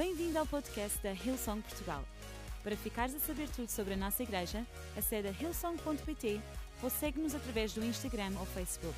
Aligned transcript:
Bem-vindo 0.00 0.38
ao 0.38 0.46
podcast 0.46 0.96
da 1.02 1.12
Hillsong 1.12 1.60
Portugal. 1.60 2.02
Para 2.62 2.74
ficares 2.74 3.14
a 3.14 3.18
saber 3.18 3.50
tudo 3.50 3.68
sobre 3.68 3.92
a 3.92 3.96
nossa 3.98 4.22
igreja, 4.22 4.66
acede 4.96 5.28
a 5.28 5.30
hillsong.pt 5.30 6.40
ou 6.82 6.88
segue-nos 6.88 7.34
através 7.34 7.74
do 7.74 7.84
Instagram 7.84 8.32
ou 8.40 8.46
Facebook. 8.46 8.96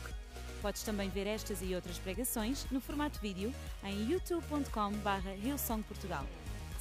Podes 0.63 0.85
também 0.85 1.11
ver 1.11 1.27
estas 1.27 1.61
e 1.61 1.75
outras 1.75 1.99
pregações 1.99 2.71
no 2.71 2.81
formato 2.81 3.19
vídeo 3.19 3.53
em 3.83 4.13
youtube.com.br 4.13 5.29
hillsongportugal. 5.45 6.25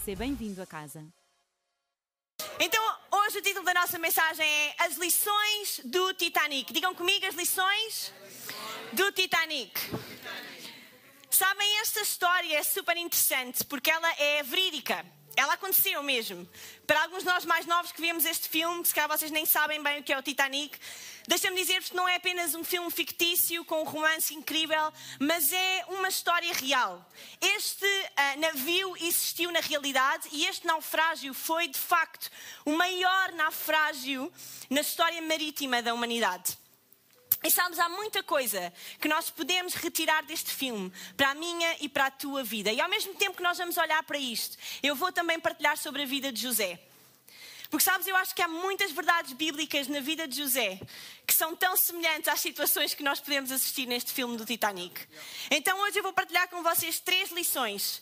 Seja 0.05 0.19
bem-vindo 0.19 0.61
a 0.61 0.67
casa. 0.67 1.03
Então, 2.59 2.95
hoje 3.11 3.39
o 3.39 3.41
título 3.41 3.65
da 3.65 3.73
nossa 3.73 3.97
mensagem 3.97 4.45
é 4.45 4.75
As 4.83 4.97
lições 4.97 5.81
do 5.83 6.13
Titanic. 6.13 6.71
Digam 6.71 6.93
comigo 6.93 7.25
as 7.25 7.33
lições 7.33 8.13
do 8.93 9.11
Titanic. 9.13 9.81
Sabem, 11.41 11.79
esta 11.79 12.01
história 12.01 12.55
é 12.55 12.61
super 12.61 12.95
interessante 12.95 13.63
porque 13.63 13.89
ela 13.89 14.07
é 14.19 14.43
verídica. 14.43 15.03
Ela 15.35 15.53
aconteceu 15.53 16.03
mesmo. 16.03 16.47
Para 16.85 17.01
alguns 17.01 17.23
de 17.23 17.25
nós 17.25 17.45
mais 17.45 17.65
novos 17.65 17.91
que 17.91 17.99
vimos 17.99 18.25
este 18.25 18.47
filme, 18.47 18.85
se 18.85 18.93
calhar 18.93 19.09
vocês 19.09 19.31
nem 19.31 19.43
sabem 19.43 19.81
bem 19.81 20.01
o 20.01 20.03
que 20.03 20.13
é 20.13 20.19
o 20.19 20.21
Titanic, 20.21 20.77
deixa-me 21.27 21.55
dizer-vos 21.55 21.89
que 21.89 21.95
não 21.95 22.07
é 22.07 22.17
apenas 22.17 22.53
um 22.53 22.63
filme 22.63 22.91
fictício 22.91 23.65
com 23.65 23.81
um 23.81 23.85
romance 23.85 24.35
incrível, 24.35 24.93
mas 25.19 25.51
é 25.51 25.83
uma 25.87 26.09
história 26.09 26.53
real. 26.53 27.03
Este 27.41 27.87
uh, 27.87 28.39
navio 28.39 28.95
existiu 28.97 29.51
na 29.51 29.61
realidade 29.61 30.29
e 30.31 30.45
este 30.45 30.67
naufrágio 30.67 31.33
foi, 31.33 31.67
de 31.67 31.79
facto, 31.79 32.29
o 32.63 32.73
maior 32.73 33.31
naufrágio 33.31 34.31
na 34.69 34.81
história 34.81 35.19
marítima 35.23 35.81
da 35.81 35.91
humanidade. 35.91 36.60
E 37.43 37.49
sabes, 37.49 37.79
há 37.79 37.89
muita 37.89 38.21
coisa 38.21 38.71
que 38.99 39.07
nós 39.07 39.29
podemos 39.29 39.73
retirar 39.73 40.23
deste 40.23 40.51
filme 40.51 40.91
para 41.17 41.31
a 41.31 41.35
minha 41.35 41.77
e 41.79 41.89
para 41.89 42.05
a 42.05 42.11
tua 42.11 42.43
vida. 42.43 42.71
E 42.71 42.79
ao 42.79 42.89
mesmo 42.89 43.13
tempo 43.15 43.37
que 43.37 43.43
nós 43.43 43.57
vamos 43.57 43.77
olhar 43.77 44.03
para 44.03 44.17
isto, 44.17 44.57
eu 44.83 44.95
vou 44.95 45.11
também 45.11 45.39
partilhar 45.39 45.77
sobre 45.77 46.03
a 46.03 46.05
vida 46.05 46.31
de 46.31 46.41
José. 46.41 46.79
Porque 47.71 47.85
sabes, 47.85 48.05
eu 48.05 48.15
acho 48.17 48.35
que 48.35 48.41
há 48.41 48.49
muitas 48.49 48.91
verdades 48.91 49.31
bíblicas 49.31 49.87
na 49.87 50.01
vida 50.01 50.27
de 50.27 50.35
José 50.35 50.77
que 51.25 51.33
são 51.33 51.55
tão 51.55 51.77
semelhantes 51.77 52.27
às 52.27 52.41
situações 52.41 52.93
que 52.93 53.01
nós 53.01 53.21
podemos 53.21 53.49
assistir 53.49 53.85
neste 53.85 54.11
filme 54.11 54.35
do 54.35 54.45
Titanic. 54.45 55.07
Então 55.49 55.79
hoje 55.79 55.97
eu 55.97 56.03
vou 56.03 56.11
partilhar 56.11 56.49
com 56.49 56.61
vocês 56.61 56.99
três 56.99 57.31
lições 57.31 58.01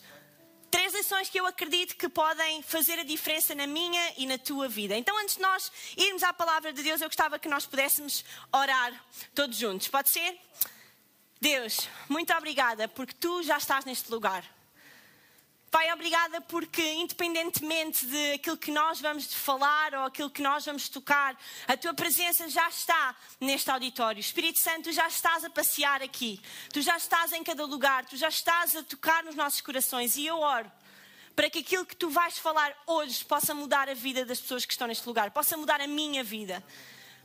Três 0.70 0.94
lições 0.94 1.28
que 1.28 1.40
eu 1.40 1.46
acredito 1.46 1.96
que 1.96 2.08
podem 2.08 2.62
fazer 2.62 2.98
a 2.98 3.02
diferença 3.02 3.54
na 3.54 3.66
minha 3.66 4.14
e 4.16 4.24
na 4.24 4.38
tua 4.38 4.68
vida. 4.68 4.96
Então, 4.96 5.18
antes 5.18 5.36
de 5.36 5.42
nós 5.42 5.72
irmos 5.96 6.22
à 6.22 6.32
palavra 6.32 6.72
de 6.72 6.82
Deus, 6.82 7.00
eu 7.00 7.08
gostava 7.08 7.38
que 7.38 7.48
nós 7.48 7.66
pudéssemos 7.66 8.24
orar 8.52 8.92
todos 9.34 9.56
juntos. 9.56 9.88
Pode 9.88 10.08
ser? 10.10 10.38
Deus, 11.40 11.88
muito 12.08 12.32
obrigada 12.34 12.86
porque 12.86 13.14
tu 13.14 13.42
já 13.42 13.56
estás 13.56 13.84
neste 13.84 14.10
lugar. 14.10 14.44
Pai, 15.70 15.92
obrigada 15.92 16.40
porque, 16.40 16.82
independentemente 16.82 18.04
de 18.04 18.32
aquilo 18.32 18.56
que 18.56 18.72
nós 18.72 19.00
vamos 19.00 19.32
falar 19.32 19.94
ou 19.94 20.04
aquilo 20.04 20.28
que 20.28 20.42
nós 20.42 20.64
vamos 20.64 20.88
tocar, 20.88 21.38
a 21.68 21.76
tua 21.76 21.94
presença 21.94 22.48
já 22.48 22.68
está 22.68 23.14
neste 23.40 23.70
auditório. 23.70 24.18
Espírito 24.18 24.58
Santo, 24.58 24.84
tu 24.84 24.92
já 24.92 25.06
estás 25.06 25.44
a 25.44 25.50
passear 25.50 26.02
aqui. 26.02 26.42
Tu 26.72 26.82
já 26.82 26.96
estás 26.96 27.32
em 27.32 27.44
cada 27.44 27.64
lugar. 27.64 28.04
Tu 28.04 28.16
já 28.16 28.28
estás 28.28 28.74
a 28.74 28.82
tocar 28.82 29.22
nos 29.22 29.36
nossos 29.36 29.60
corações. 29.60 30.16
E 30.16 30.26
eu 30.26 30.40
oro 30.40 30.70
para 31.36 31.48
que 31.48 31.60
aquilo 31.60 31.86
que 31.86 31.94
tu 31.94 32.10
vais 32.10 32.36
falar 32.36 32.74
hoje 32.84 33.24
possa 33.24 33.54
mudar 33.54 33.88
a 33.88 33.94
vida 33.94 34.24
das 34.24 34.40
pessoas 34.40 34.64
que 34.64 34.72
estão 34.72 34.88
neste 34.88 35.06
lugar, 35.06 35.30
possa 35.30 35.56
mudar 35.56 35.80
a 35.80 35.86
minha 35.86 36.24
vida. 36.24 36.62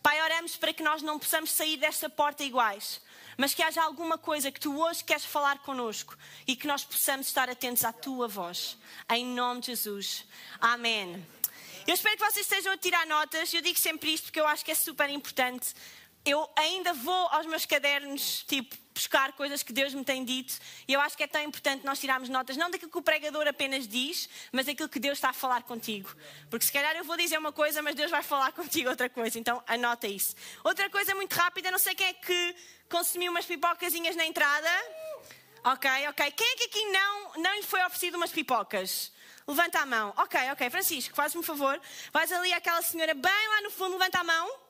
Pai, 0.03 0.21
oramos 0.21 0.55
para 0.55 0.71
que 0.71 0.83
nós 0.83 1.01
não 1.01 1.17
possamos 1.17 1.49
sair 1.49 1.77
desta 1.77 2.07
porta 2.07 2.43
iguais 2.43 3.01
mas 3.37 3.53
que 3.53 3.61
haja 3.61 3.81
alguma 3.81 4.17
coisa 4.17 4.51
que 4.51 4.59
tu 4.59 4.79
hoje 4.79 5.03
queres 5.03 5.25
falar 5.25 5.59
connosco 5.59 6.17
e 6.47 6.55
que 6.55 6.67
nós 6.67 6.83
possamos 6.83 7.27
estar 7.27 7.49
atentos 7.49 7.83
à 7.83 7.91
tua 7.91 8.27
voz. 8.27 8.77
Em 9.09 9.25
nome 9.25 9.61
de 9.61 9.67
Jesus. 9.67 10.25
Amém. 10.59 11.25
Eu 11.87 11.93
espero 11.93 12.17
que 12.17 12.23
vocês 12.23 12.45
estejam 12.45 12.73
a 12.73 12.77
tirar 12.77 13.05
notas. 13.05 13.53
Eu 13.53 13.61
digo 13.61 13.77
sempre 13.77 14.13
isto 14.13 14.25
porque 14.25 14.39
eu 14.39 14.47
acho 14.47 14.65
que 14.65 14.71
é 14.71 14.75
super 14.75 15.09
importante. 15.09 15.73
Eu 16.25 16.49
ainda 16.55 16.93
vou 16.93 17.27
aos 17.27 17.45
meus 17.45 17.65
cadernos, 17.65 18.43
tipo, 18.47 18.75
buscar 18.95 19.33
coisas 19.33 19.61
que 19.61 19.73
Deus 19.73 19.93
me 19.93 20.05
tem 20.05 20.23
dito. 20.23 20.57
E 20.87 20.93
eu 20.93 21.01
acho 21.01 21.15
que 21.17 21.23
é 21.23 21.27
tão 21.27 21.43
importante 21.43 21.85
nós 21.85 21.99
tirarmos 21.99 22.29
notas, 22.29 22.55
não 22.55 22.71
daquilo 22.71 22.89
que 22.89 22.97
o 22.97 23.01
pregador 23.01 23.45
apenas 23.45 23.85
diz, 23.87 24.29
mas 24.53 24.65
daquilo 24.65 24.87
que 24.87 24.99
Deus 24.99 25.17
está 25.17 25.29
a 25.29 25.33
falar 25.33 25.63
contigo. 25.63 26.09
Porque 26.49 26.65
se 26.65 26.71
calhar 26.71 26.95
eu 26.95 27.03
vou 27.03 27.17
dizer 27.17 27.37
uma 27.37 27.51
coisa, 27.51 27.81
mas 27.81 27.93
Deus 27.93 28.09
vai 28.09 28.23
falar 28.23 28.53
contigo 28.53 28.89
outra 28.89 29.09
coisa. 29.09 29.37
Então 29.37 29.61
anota 29.67 30.07
isso. 30.07 30.33
Outra 30.63 30.89
coisa 30.89 31.13
muito 31.13 31.33
rápida, 31.33 31.69
não 31.69 31.77
sei 31.77 31.93
quem 31.93 32.07
é 32.07 32.13
que 32.13 32.55
consumiu 32.89 33.31
umas 33.31 33.45
pipocazinhas 33.45 34.15
na 34.15 34.25
entrada. 34.25 34.69
Ok, 35.65 35.89
ok. 36.09 36.31
Quem 36.31 36.47
é 36.47 36.55
que 36.55 36.63
aqui 36.63 36.85
não, 36.85 37.33
não 37.37 37.55
lhe 37.55 37.63
foi 37.63 37.83
oferecido 37.83 38.15
umas 38.15 38.31
pipocas? 38.31 39.11
Levanta 39.45 39.79
a 39.79 39.85
mão. 39.85 40.13
Ok, 40.17 40.39
ok. 40.51 40.69
Francisco, 40.69 41.15
faz-me 41.15 41.39
um 41.41 41.43
favor. 41.43 41.79
Vais 42.13 42.31
ali 42.31 42.53
àquela 42.53 42.81
senhora 42.81 43.13
bem 43.13 43.47
lá 43.49 43.61
no 43.61 43.71
fundo, 43.71 43.97
levanta 43.97 44.19
a 44.19 44.23
mão. 44.23 44.64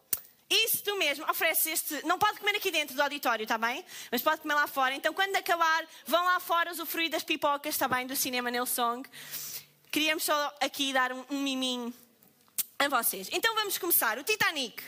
Isso 0.50 0.96
mesmo, 0.98 1.26
oferece 1.30 1.72
este. 1.72 2.06
Não 2.06 2.20
pode 2.20 2.40
comer 2.40 2.56
aqui 2.56 2.70
dentro 2.70 2.96
do 2.96 3.02
auditório, 3.02 3.44
está 3.44 3.58
bem? 3.58 3.84
Mas 4.12 4.22
pode 4.22 4.42
comer 4.42 4.54
lá 4.54 4.68
fora. 4.68 4.94
Então, 4.94 5.14
quando 5.14 5.36
acabar, 5.36 5.86
vão 6.06 6.24
lá 6.24 6.40
fora 6.40 6.72
usufruir 6.72 7.10
das 7.10 7.24
pipocas, 7.24 7.74
está 7.74 7.88
bem? 7.88 8.06
Do 8.06 8.16
cinema 8.16 8.52
Nelsong. 8.52 9.08
Queríamos 9.92 10.24
só 10.24 10.56
aqui 10.62 10.94
dar 10.94 11.12
um, 11.12 11.26
um 11.32 11.42
miminho 11.42 11.92
a 12.78 12.88
vocês. 12.88 13.28
Então, 13.32 13.56
vamos 13.56 13.78
começar. 13.80 14.20
O 14.20 14.24
Titanic. 14.24 14.84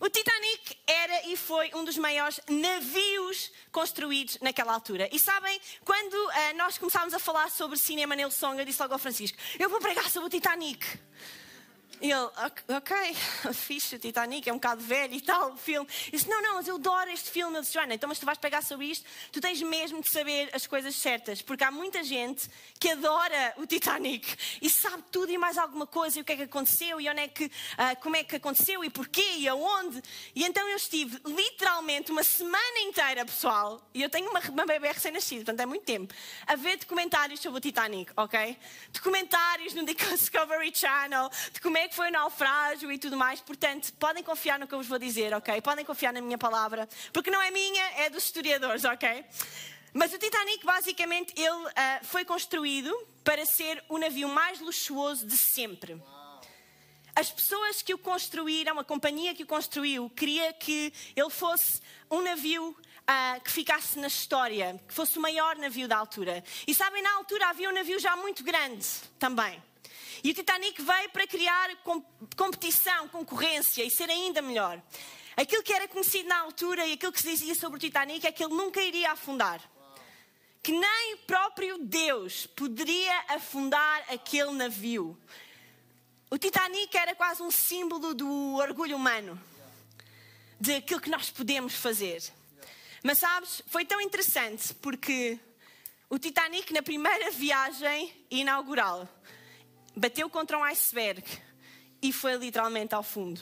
O 0.00 0.08
Titanic 0.08 0.78
era 0.86 1.26
e 1.26 1.36
foi 1.36 1.70
um 1.74 1.84
dos 1.84 1.98
maiores 1.98 2.40
navios 2.48 3.52
construídos 3.70 4.38
naquela 4.40 4.72
altura. 4.72 5.10
E 5.12 5.18
sabem, 5.18 5.60
quando 5.84 6.14
uh, 6.14 6.56
nós 6.56 6.78
começámos 6.78 7.12
a 7.12 7.18
falar 7.18 7.50
sobre 7.50 7.78
cinema 7.78 8.16
Nelsong, 8.16 8.58
eu 8.58 8.64
disse 8.64 8.80
logo 8.80 8.94
ao 8.94 8.98
Francisco: 8.98 9.36
Eu 9.58 9.68
vou 9.68 9.78
pregar 9.78 10.08
sobre 10.08 10.28
o 10.28 10.30
Titanic. 10.30 10.86
E 12.00 12.10
ele, 12.10 12.30
ok, 12.68 12.96
fixe, 13.52 13.96
o 13.96 13.98
Titanic 13.98 14.48
é 14.48 14.52
um 14.52 14.56
bocado 14.56 14.82
velho 14.82 15.14
e 15.14 15.20
tal, 15.20 15.52
o 15.52 15.56
filme. 15.56 15.86
Eu 16.06 16.18
disse, 16.18 16.28
não, 16.30 16.40
não, 16.40 16.54
mas 16.54 16.66
eu 16.66 16.76
adoro 16.76 17.10
este 17.10 17.30
filme. 17.30 17.54
Ele 17.54 17.60
disse, 17.60 17.74
Joana, 17.74 17.94
então 17.94 18.08
mas 18.08 18.18
tu 18.18 18.24
vais 18.24 18.38
pegar 18.38 18.62
sobre 18.62 18.86
isto, 18.86 19.04
tu 19.30 19.38
tens 19.38 19.60
mesmo 19.60 20.00
de 20.00 20.10
saber 20.10 20.48
as 20.54 20.66
coisas 20.66 20.96
certas, 20.96 21.42
porque 21.42 21.62
há 21.62 21.70
muita 21.70 22.02
gente 22.02 22.48
que 22.78 22.88
adora 22.88 23.54
o 23.58 23.66
Titanic 23.66 24.34
e 24.62 24.70
sabe 24.70 25.04
tudo 25.12 25.30
e 25.30 25.36
mais 25.36 25.58
alguma 25.58 25.86
coisa, 25.86 26.18
e 26.18 26.22
o 26.22 26.24
que 26.24 26.32
é 26.32 26.36
que 26.36 26.42
aconteceu, 26.44 26.98
e 27.00 27.08
onde 27.10 27.20
é 27.20 27.28
que, 27.28 27.44
uh, 27.44 28.00
como 28.00 28.16
é 28.16 28.24
que 28.24 28.36
aconteceu, 28.36 28.82
e 28.82 28.88
porquê, 28.88 29.34
e 29.36 29.46
aonde. 29.46 30.02
E 30.34 30.44
então 30.44 30.66
eu 30.68 30.76
estive 30.76 31.20
literalmente 31.26 32.10
uma 32.10 32.22
semana 32.22 32.80
inteira, 32.80 33.26
pessoal, 33.26 33.86
e 33.92 34.02
eu 34.02 34.08
tenho 34.08 34.30
uma, 34.30 34.40
uma 34.40 34.64
bebê 34.64 34.90
recém-nascida, 34.90 35.44
portanto 35.44 35.60
é 35.60 35.66
muito 35.66 35.84
tempo, 35.84 36.14
a 36.46 36.56
ver 36.56 36.78
documentários 36.78 37.40
sobre 37.40 37.58
o 37.58 37.60
Titanic, 37.60 38.10
ok? 38.16 38.56
Documentários 38.90 39.74
no 39.74 39.84
Discovery 40.16 40.72
Channel, 40.74 41.28
de 41.52 41.60
como 41.60 41.76
é 41.76 41.89
que 41.90 41.96
foi 41.96 42.08
o 42.08 42.12
naufrágio 42.12 42.90
e 42.90 42.98
tudo 42.98 43.16
mais. 43.16 43.40
Portanto, 43.40 43.92
podem 43.94 44.22
confiar 44.22 44.58
no 44.58 44.66
que 44.66 44.72
eu 44.72 44.78
vos 44.78 44.86
vou 44.86 44.98
dizer, 44.98 45.34
ok? 45.34 45.60
Podem 45.60 45.84
confiar 45.84 46.12
na 46.12 46.20
minha 46.20 46.38
palavra, 46.38 46.88
porque 47.12 47.30
não 47.30 47.42
é 47.42 47.50
minha, 47.50 47.84
é 47.96 48.08
dos 48.08 48.24
historiadores, 48.24 48.84
ok? 48.84 49.24
Mas 49.92 50.12
o 50.12 50.18
Titanic, 50.18 50.64
basicamente, 50.64 51.34
ele 51.36 51.50
uh, 51.50 52.04
foi 52.04 52.24
construído 52.24 52.96
para 53.24 53.44
ser 53.44 53.82
o 53.88 53.98
navio 53.98 54.28
mais 54.28 54.60
luxuoso 54.60 55.26
de 55.26 55.36
sempre. 55.36 56.00
As 57.14 57.28
pessoas 57.28 57.82
que 57.82 57.92
o 57.92 57.98
construíram, 57.98 58.78
a 58.78 58.84
companhia 58.84 59.34
que 59.34 59.42
o 59.42 59.46
construiu, 59.46 60.08
queria 60.10 60.52
que 60.52 60.92
ele 61.16 61.28
fosse 61.28 61.82
um 62.08 62.22
navio 62.22 62.68
uh, 62.68 63.40
que 63.42 63.50
ficasse 63.50 63.98
na 63.98 64.06
história, 64.06 64.80
que 64.86 64.94
fosse 64.94 65.18
o 65.18 65.20
maior 65.20 65.56
navio 65.56 65.88
da 65.88 65.96
altura. 65.96 66.44
E 66.68 66.72
sabem, 66.72 67.02
na 67.02 67.12
altura 67.16 67.48
havia 67.48 67.68
um 67.68 67.74
navio 67.74 67.98
já 67.98 68.14
muito 68.14 68.44
grande 68.44 68.86
também. 69.18 69.60
E 70.22 70.30
o 70.30 70.34
Titanic 70.34 70.80
veio 70.82 71.10
para 71.10 71.26
criar 71.26 71.70
competição, 72.36 73.08
concorrência 73.08 73.82
e 73.82 73.90
ser 73.90 74.10
ainda 74.10 74.42
melhor. 74.42 74.80
Aquilo 75.36 75.62
que 75.62 75.72
era 75.72 75.88
conhecido 75.88 76.28
na 76.28 76.40
altura 76.40 76.86
e 76.86 76.92
aquilo 76.92 77.12
que 77.12 77.22
se 77.22 77.30
dizia 77.30 77.54
sobre 77.54 77.78
o 77.78 77.80
Titanic 77.80 78.26
é 78.26 78.32
que 78.32 78.44
ele 78.44 78.54
nunca 78.54 78.82
iria 78.82 79.12
afundar. 79.12 79.60
Que 80.62 80.72
nem 80.72 81.14
o 81.14 81.18
próprio 81.18 81.78
Deus 81.78 82.46
poderia 82.46 83.24
afundar 83.28 84.04
aquele 84.12 84.50
navio. 84.52 85.18
O 86.30 86.36
Titanic 86.36 86.94
era 86.94 87.14
quase 87.14 87.42
um 87.42 87.50
símbolo 87.50 88.12
do 88.14 88.56
orgulho 88.56 88.96
humano, 88.96 89.40
de 90.60 90.74
aquilo 90.74 91.00
que 91.00 91.10
nós 91.10 91.30
podemos 91.30 91.74
fazer. 91.74 92.22
Mas 93.02 93.18
sabes, 93.18 93.62
foi 93.66 93.86
tão 93.86 94.00
interessante 94.00 94.74
porque 94.74 95.40
o 96.10 96.18
Titanic, 96.18 96.72
na 96.72 96.82
primeira 96.82 97.30
viagem 97.30 98.12
inaugural, 98.30 99.08
bateu 100.00 100.30
contra 100.30 100.56
um 100.58 100.64
iceberg 100.64 101.22
e 102.00 102.10
foi 102.10 102.34
literalmente 102.36 102.94
ao 102.94 103.02
fundo. 103.02 103.38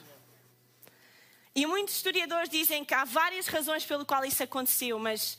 E 1.54 1.64
muitos 1.64 1.94
historiadores 1.94 2.50
dizem 2.50 2.84
que 2.84 2.92
há 2.92 3.04
várias 3.04 3.46
razões 3.46 3.84
pelo 3.84 4.04
qual 4.04 4.24
isso 4.24 4.42
aconteceu, 4.42 4.98
mas 4.98 5.38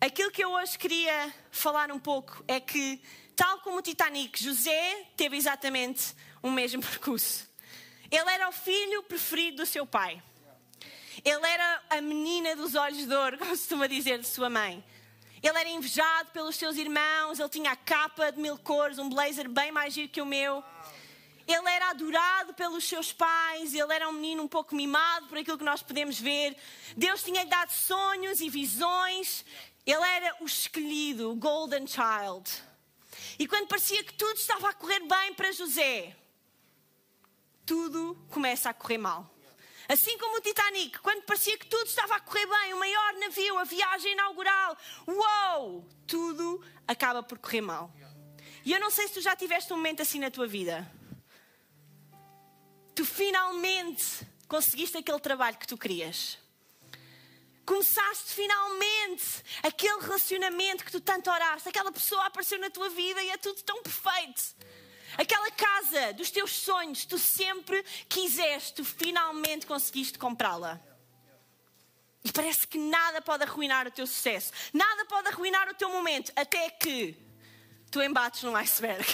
aquilo 0.00 0.32
que 0.32 0.42
eu 0.42 0.50
hoje 0.50 0.76
queria 0.76 1.32
falar 1.52 1.92
um 1.92 1.98
pouco 2.00 2.44
é 2.48 2.58
que, 2.58 3.00
tal 3.36 3.60
como 3.60 3.78
o 3.78 3.82
Titanic, 3.82 4.42
José 4.42 5.06
teve 5.16 5.36
exatamente 5.36 6.12
o 6.42 6.50
mesmo 6.50 6.82
percurso. 6.82 7.48
Ele 8.10 8.28
era 8.28 8.48
o 8.48 8.52
filho 8.52 9.04
preferido 9.04 9.58
do 9.58 9.66
seu 9.66 9.86
pai. 9.86 10.20
Ele 11.24 11.46
era 11.46 11.82
a 11.88 12.00
menina 12.00 12.56
dos 12.56 12.74
olhos 12.74 13.06
de 13.06 13.14
ouro, 13.14 13.38
como 13.38 13.52
costuma 13.52 13.86
dizer, 13.86 14.18
de 14.18 14.26
sua 14.26 14.50
mãe. 14.50 14.82
Ele 15.42 15.58
era 15.58 15.68
invejado 15.68 16.30
pelos 16.30 16.56
seus 16.56 16.76
irmãos, 16.76 17.38
ele 17.38 17.48
tinha 17.48 17.72
a 17.72 17.76
capa 17.76 18.32
de 18.32 18.40
mil 18.40 18.58
cores, 18.58 18.98
um 18.98 19.08
blazer 19.08 19.48
bem 19.48 19.70
mais 19.70 19.92
giro 19.92 20.08
que 20.08 20.20
o 20.20 20.26
meu. 20.26 20.64
Ele 21.46 21.68
era 21.68 21.90
adorado 21.90 22.54
pelos 22.54 22.84
seus 22.84 23.12
pais, 23.12 23.72
ele 23.72 23.92
era 23.92 24.08
um 24.08 24.12
menino 24.12 24.42
um 24.42 24.48
pouco 24.48 24.74
mimado 24.74 25.28
por 25.28 25.38
aquilo 25.38 25.58
que 25.58 25.64
nós 25.64 25.82
podemos 25.82 26.18
ver. 26.18 26.56
Deus 26.96 27.22
tinha-lhe 27.22 27.48
dado 27.48 27.70
sonhos 27.70 28.40
e 28.40 28.48
visões. 28.48 29.44
Ele 29.86 30.04
era 30.04 30.36
o 30.40 30.44
escolhido, 30.44 31.30
o 31.30 31.36
Golden 31.36 31.86
Child. 31.86 32.50
E 33.38 33.46
quando 33.46 33.68
parecia 33.68 34.02
que 34.02 34.14
tudo 34.14 34.36
estava 34.36 34.70
a 34.70 34.72
correr 34.72 35.00
bem 35.00 35.34
para 35.34 35.52
José, 35.52 36.16
tudo 37.64 38.18
começa 38.30 38.70
a 38.70 38.74
correr 38.74 38.98
mal. 38.98 39.35
Assim 39.88 40.18
como 40.18 40.38
o 40.38 40.40
Titanic, 40.40 40.98
quando 40.98 41.22
parecia 41.22 41.56
que 41.56 41.66
tudo 41.66 41.86
estava 41.86 42.16
a 42.16 42.20
correr 42.20 42.46
bem, 42.46 42.74
o 42.74 42.78
maior 42.78 43.14
navio, 43.14 43.58
a 43.58 43.64
viagem 43.64 44.12
inaugural, 44.12 44.76
uou, 45.06 45.88
tudo 46.06 46.64
acaba 46.86 47.22
por 47.22 47.38
correr 47.38 47.60
mal. 47.60 47.92
E 48.64 48.72
eu 48.72 48.80
não 48.80 48.90
sei 48.90 49.06
se 49.06 49.14
tu 49.14 49.20
já 49.20 49.36
tiveste 49.36 49.72
um 49.72 49.76
momento 49.76 50.02
assim 50.02 50.18
na 50.18 50.30
tua 50.30 50.46
vida. 50.46 50.90
Tu 52.96 53.04
finalmente 53.04 54.26
conseguiste 54.48 54.96
aquele 54.96 55.20
trabalho 55.20 55.56
que 55.56 55.66
tu 55.66 55.78
querias. 55.78 56.38
Começaste 57.64 58.34
finalmente 58.34 59.42
aquele 59.62 60.00
relacionamento 60.00 60.84
que 60.84 60.90
tu 60.90 61.00
tanto 61.00 61.30
oraste, 61.30 61.68
aquela 61.68 61.92
pessoa 61.92 62.26
apareceu 62.26 62.58
na 62.58 62.70
tua 62.70 62.88
vida 62.88 63.22
e 63.22 63.30
é 63.30 63.36
tudo 63.36 63.62
tão 63.62 63.82
perfeito. 63.82 64.42
Aquela 65.16 65.50
casa 65.50 66.12
dos 66.12 66.30
teus 66.30 66.52
sonhos, 66.52 67.04
tu 67.04 67.18
sempre 67.18 67.82
quiseste, 68.08 68.74
tu 68.74 68.84
finalmente 68.84 69.66
conseguiste 69.66 70.18
comprá-la. 70.18 70.80
E 72.24 72.32
parece 72.32 72.66
que 72.66 72.78
nada 72.78 73.22
pode 73.22 73.44
arruinar 73.44 73.86
o 73.86 73.90
teu 73.90 74.06
sucesso, 74.06 74.52
nada 74.72 75.04
pode 75.04 75.28
arruinar 75.28 75.68
o 75.68 75.74
teu 75.74 75.88
momento, 75.88 76.32
até 76.34 76.68
que 76.70 77.16
tu 77.90 78.02
embates 78.02 78.42
num 78.42 78.56
iceberg. 78.56 79.06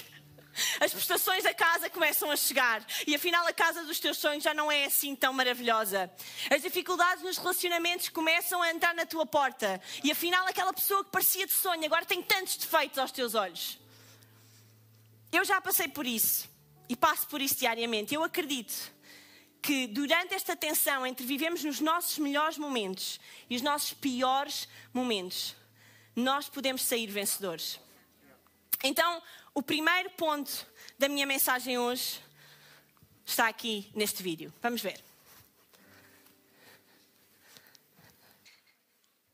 As 0.80 0.92
prestações 0.92 1.44
da 1.44 1.54
casa 1.54 1.88
começam 1.88 2.30
a 2.30 2.36
chegar 2.36 2.84
e 3.06 3.14
afinal 3.14 3.46
a 3.46 3.52
casa 3.52 3.84
dos 3.84 3.98
teus 3.98 4.18
sonhos 4.18 4.44
já 4.44 4.52
não 4.52 4.70
é 4.70 4.84
assim 4.84 5.16
tão 5.16 5.32
maravilhosa. 5.32 6.10
As 6.50 6.62
dificuldades 6.62 7.22
nos 7.22 7.38
relacionamentos 7.38 8.08
começam 8.10 8.60
a 8.60 8.70
entrar 8.70 8.94
na 8.94 9.06
tua 9.06 9.24
porta 9.24 9.80
e 10.04 10.10
afinal 10.10 10.46
aquela 10.46 10.72
pessoa 10.72 11.04
que 11.04 11.10
parecia 11.10 11.46
de 11.46 11.54
sonho 11.54 11.84
agora 11.84 12.04
tem 12.04 12.22
tantos 12.22 12.56
defeitos 12.56 12.98
aos 12.98 13.12
teus 13.12 13.34
olhos. 13.34 13.78
Eu 15.32 15.44
já 15.46 15.60
passei 15.62 15.88
por 15.88 16.06
isso 16.06 16.46
e 16.88 16.94
passo 16.94 17.26
por 17.26 17.40
isso 17.40 17.56
diariamente. 17.56 18.14
Eu 18.14 18.22
acredito 18.22 18.92
que 19.62 19.86
durante 19.86 20.34
esta 20.34 20.54
tensão 20.54 21.06
entre 21.06 21.24
vivemos 21.24 21.64
nos 21.64 21.80
nossos 21.80 22.18
melhores 22.18 22.58
momentos 22.58 23.18
e 23.48 23.56
os 23.56 23.62
nossos 23.62 23.94
piores 23.94 24.68
momentos, 24.92 25.56
nós 26.14 26.48
podemos 26.48 26.82
sair 26.82 27.06
vencedores. 27.06 27.80
Então, 28.84 29.22
o 29.54 29.62
primeiro 29.62 30.10
ponto 30.10 30.66
da 30.98 31.08
minha 31.08 31.24
mensagem 31.24 31.78
hoje 31.78 32.20
está 33.24 33.48
aqui 33.48 33.90
neste 33.94 34.22
vídeo. 34.22 34.52
Vamos 34.60 34.82
ver. 34.82 35.02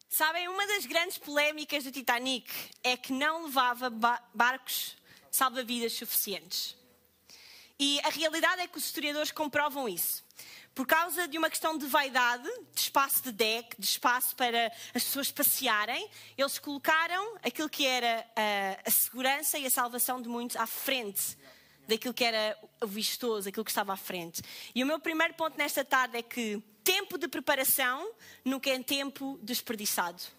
Sabem, 0.09 0.49
uma 0.49 0.67
das 0.67 0.85
grandes 0.85 1.17
polémicas 1.17 1.85
do 1.85 1.93
Titanic 1.93 2.53
é 2.83 2.97
que 2.97 3.13
não 3.13 3.47
levava 3.47 3.89
barcos 4.35 4.98
salva-vidas 5.39 5.93
suficientes. 5.93 6.77
E 7.79 8.01
a 8.01 8.09
realidade 8.09 8.61
é 8.61 8.67
que 8.67 8.77
os 8.77 8.85
historiadores 8.85 9.31
comprovam 9.31 9.89
isso. 9.89 10.25
Por 10.75 10.85
causa 10.85 11.29
de 11.29 11.39
uma 11.39 11.49
questão 11.49 11.79
de 11.79 11.87
vaidade, 11.87 12.49
de 12.75 12.81
espaço 12.81 13.23
de 13.23 13.31
deck, 13.31 13.77
de 13.79 13.87
espaço 13.87 14.35
para 14.35 14.67
as 14.93 15.05
pessoas 15.05 15.31
passearem, 15.31 16.11
eles 16.37 16.59
colocaram 16.59 17.37
aquilo 17.43 17.69
que 17.69 17.87
era 17.87 18.27
a, 18.35 18.89
a 18.89 18.91
segurança 18.91 19.59
e 19.59 19.67
a 19.67 19.71
salvação 19.71 20.21
de 20.21 20.29
muitos 20.29 20.57
à 20.57 20.67
frente 20.67 21.39
daquilo 21.87 22.13
que 22.13 22.25
era 22.25 22.59
vistoso, 22.85 23.49
aquilo 23.49 23.65
que 23.65 23.71
estava 23.71 23.93
à 23.93 23.97
frente. 23.97 24.43
E 24.75 24.83
o 24.83 24.87
meu 24.87 24.99
primeiro 24.99 25.35
ponto 25.35 25.57
nesta 25.57 25.85
tarde 25.85 26.19
é 26.19 26.23
que 26.23 26.61
tempo 26.83 27.17
de 27.17 27.29
preparação 27.29 28.13
nunca 28.45 28.71
é 28.71 28.83
tempo 28.83 29.39
desperdiçado 29.43 30.38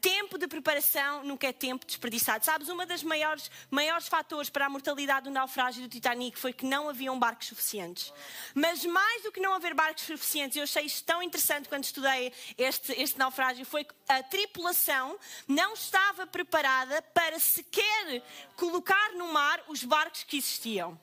tempo 0.00 0.38
de 0.38 0.46
preparação 0.46 1.24
nunca 1.24 1.46
é 1.46 1.52
tempo 1.52 1.86
desperdiçado. 1.86 2.44
Sabes, 2.44 2.68
uma 2.68 2.86
das 2.86 3.02
maiores, 3.02 3.50
maiores 3.70 4.08
fatores 4.08 4.50
para 4.50 4.66
a 4.66 4.68
mortalidade 4.68 5.24
do 5.24 5.30
naufrágio 5.30 5.82
do 5.82 5.88
Titanic 5.88 6.38
foi 6.38 6.52
que 6.52 6.64
não 6.64 6.88
haviam 6.88 7.18
barcos 7.18 7.48
suficientes. 7.48 8.12
Mas 8.54 8.84
mais 8.84 9.22
do 9.22 9.32
que 9.32 9.40
não 9.40 9.54
haver 9.54 9.74
barcos 9.74 10.04
suficientes, 10.04 10.56
eu 10.56 10.62
achei 10.62 10.84
isto 10.84 11.04
tão 11.04 11.22
interessante 11.22 11.68
quando 11.68 11.84
estudei 11.84 12.32
este, 12.56 12.92
este 13.00 13.18
naufrágio, 13.18 13.64
foi 13.64 13.84
que 13.84 13.94
a 14.08 14.22
tripulação 14.22 15.18
não 15.46 15.74
estava 15.74 16.26
preparada 16.26 17.02
para 17.02 17.38
sequer 17.38 18.22
colocar 18.56 19.12
no 19.12 19.32
mar 19.32 19.62
os 19.68 19.84
barcos 19.84 20.22
que 20.22 20.36
existiam. 20.36 20.98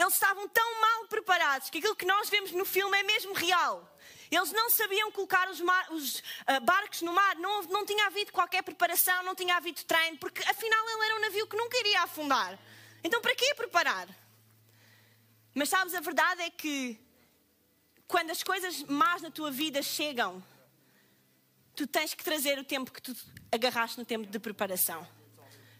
Eles 0.00 0.14
estavam 0.14 0.48
tão 0.48 0.80
mal 0.80 1.06
preparados 1.08 1.29
que 1.58 1.78
aquilo 1.78 1.96
que 1.96 2.06
nós 2.06 2.28
vemos 2.28 2.52
no 2.52 2.64
filme 2.64 2.96
é 2.98 3.02
mesmo 3.02 3.32
real. 3.32 3.98
Eles 4.30 4.52
não 4.52 4.70
sabiam 4.70 5.10
colocar 5.10 5.48
os, 5.50 5.60
mar, 5.60 5.90
os 5.90 6.18
uh, 6.18 6.60
barcos 6.62 7.02
no 7.02 7.12
mar, 7.12 7.34
não, 7.36 7.62
não 7.62 7.84
tinha 7.84 8.06
havido 8.06 8.30
qualquer 8.30 8.62
preparação, 8.62 9.24
não 9.24 9.34
tinha 9.34 9.56
havido 9.56 9.82
treino, 9.84 10.16
porque 10.18 10.40
afinal 10.48 10.88
ele 10.88 11.04
era 11.04 11.16
um 11.16 11.20
navio 11.20 11.46
que 11.48 11.56
nunca 11.56 11.76
iria 11.78 12.02
afundar. 12.02 12.56
Então 13.02 13.20
para 13.20 13.34
que 13.34 13.54
preparar? 13.54 14.08
Mas 15.52 15.68
sabes, 15.68 15.94
a 15.94 16.00
verdade 16.00 16.42
é 16.42 16.50
que 16.50 17.00
quando 18.06 18.30
as 18.30 18.42
coisas 18.42 18.84
más 18.84 19.20
na 19.22 19.30
tua 19.30 19.50
vida 19.50 19.82
chegam, 19.82 20.44
tu 21.74 21.86
tens 21.86 22.14
que 22.14 22.22
trazer 22.22 22.58
o 22.58 22.64
tempo 22.64 22.92
que 22.92 23.02
tu 23.02 23.16
agarraste 23.50 23.98
no 23.98 24.04
tempo 24.04 24.26
de 24.26 24.38
preparação. 24.38 25.06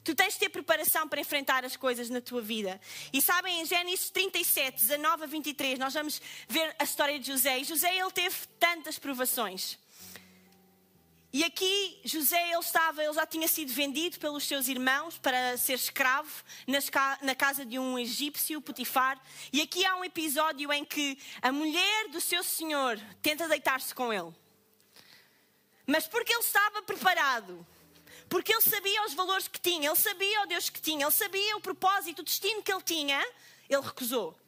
Tu 0.03 0.15
tens 0.15 0.35
de 0.35 0.41
ter 0.41 0.49
preparação 0.49 1.09
para 1.09 1.21
enfrentar 1.21 1.65
as 1.65 1.77
coisas 1.77 2.09
na 2.09 2.21
tua 2.21 2.41
vida. 2.41 2.81
E 3.13 3.21
sabem, 3.21 3.61
em 3.61 3.67
Gênesis 3.67 4.11
37, 4.11 4.81
19 4.81 5.25
a 5.25 5.27
23, 5.27 5.79
nós 5.79 5.93
vamos 5.93 6.21
ver 6.49 6.75
a 6.79 6.85
história 6.85 7.19
de 7.19 7.27
José. 7.27 7.59
E 7.59 7.65
José, 7.65 7.97
ele 7.97 8.11
teve 8.11 8.37
tantas 8.59 8.99
provações. 8.99 9.79
E 11.33 11.45
aqui 11.45 12.01
José 12.05 12.51
ele 12.51 12.59
estava, 12.59 13.05
ele 13.05 13.13
já 13.13 13.25
tinha 13.25 13.47
sido 13.47 13.73
vendido 13.73 14.19
pelos 14.19 14.43
seus 14.43 14.67
irmãos 14.67 15.17
para 15.17 15.57
ser 15.57 15.75
escravo 15.75 16.29
na 17.23 17.37
casa 17.37 17.65
de 17.65 17.79
um 17.79 17.97
egípcio, 17.97 18.61
Potifar. 18.61 19.21
E 19.53 19.61
aqui 19.61 19.87
há 19.87 19.95
um 19.95 20.05
episódio 20.05 20.73
em 20.73 20.85
que 20.85 21.17
a 21.41 21.53
mulher 21.53 22.09
do 22.09 22.21
seu 22.21 22.43
senhor 22.43 22.99
tenta 23.23 23.47
deitar-se 23.47 23.95
com 23.95 24.13
ele. 24.13 24.35
Mas 25.87 26.09
porque 26.09 26.33
ele 26.33 26.43
estava 26.43 26.83
preparado, 26.83 27.65
porque 28.31 28.53
ele 28.53 28.63
sabia 28.63 29.05
os 29.05 29.13
valores 29.13 29.49
que 29.49 29.61
tinha, 29.61 29.91
ele 29.91 29.99
sabia 29.99 30.43
o 30.43 30.47
Deus 30.47 30.71
que 30.71 30.81
tinha, 30.81 31.05
ele 31.05 31.13
sabia 31.13 31.57
o 31.57 31.61
propósito, 31.61 32.21
o 32.21 32.25
destino 32.25 32.63
que 32.63 32.73
ele 32.73 32.83
tinha, 32.83 33.21
ele 33.69 33.83
recusou. 33.83 34.39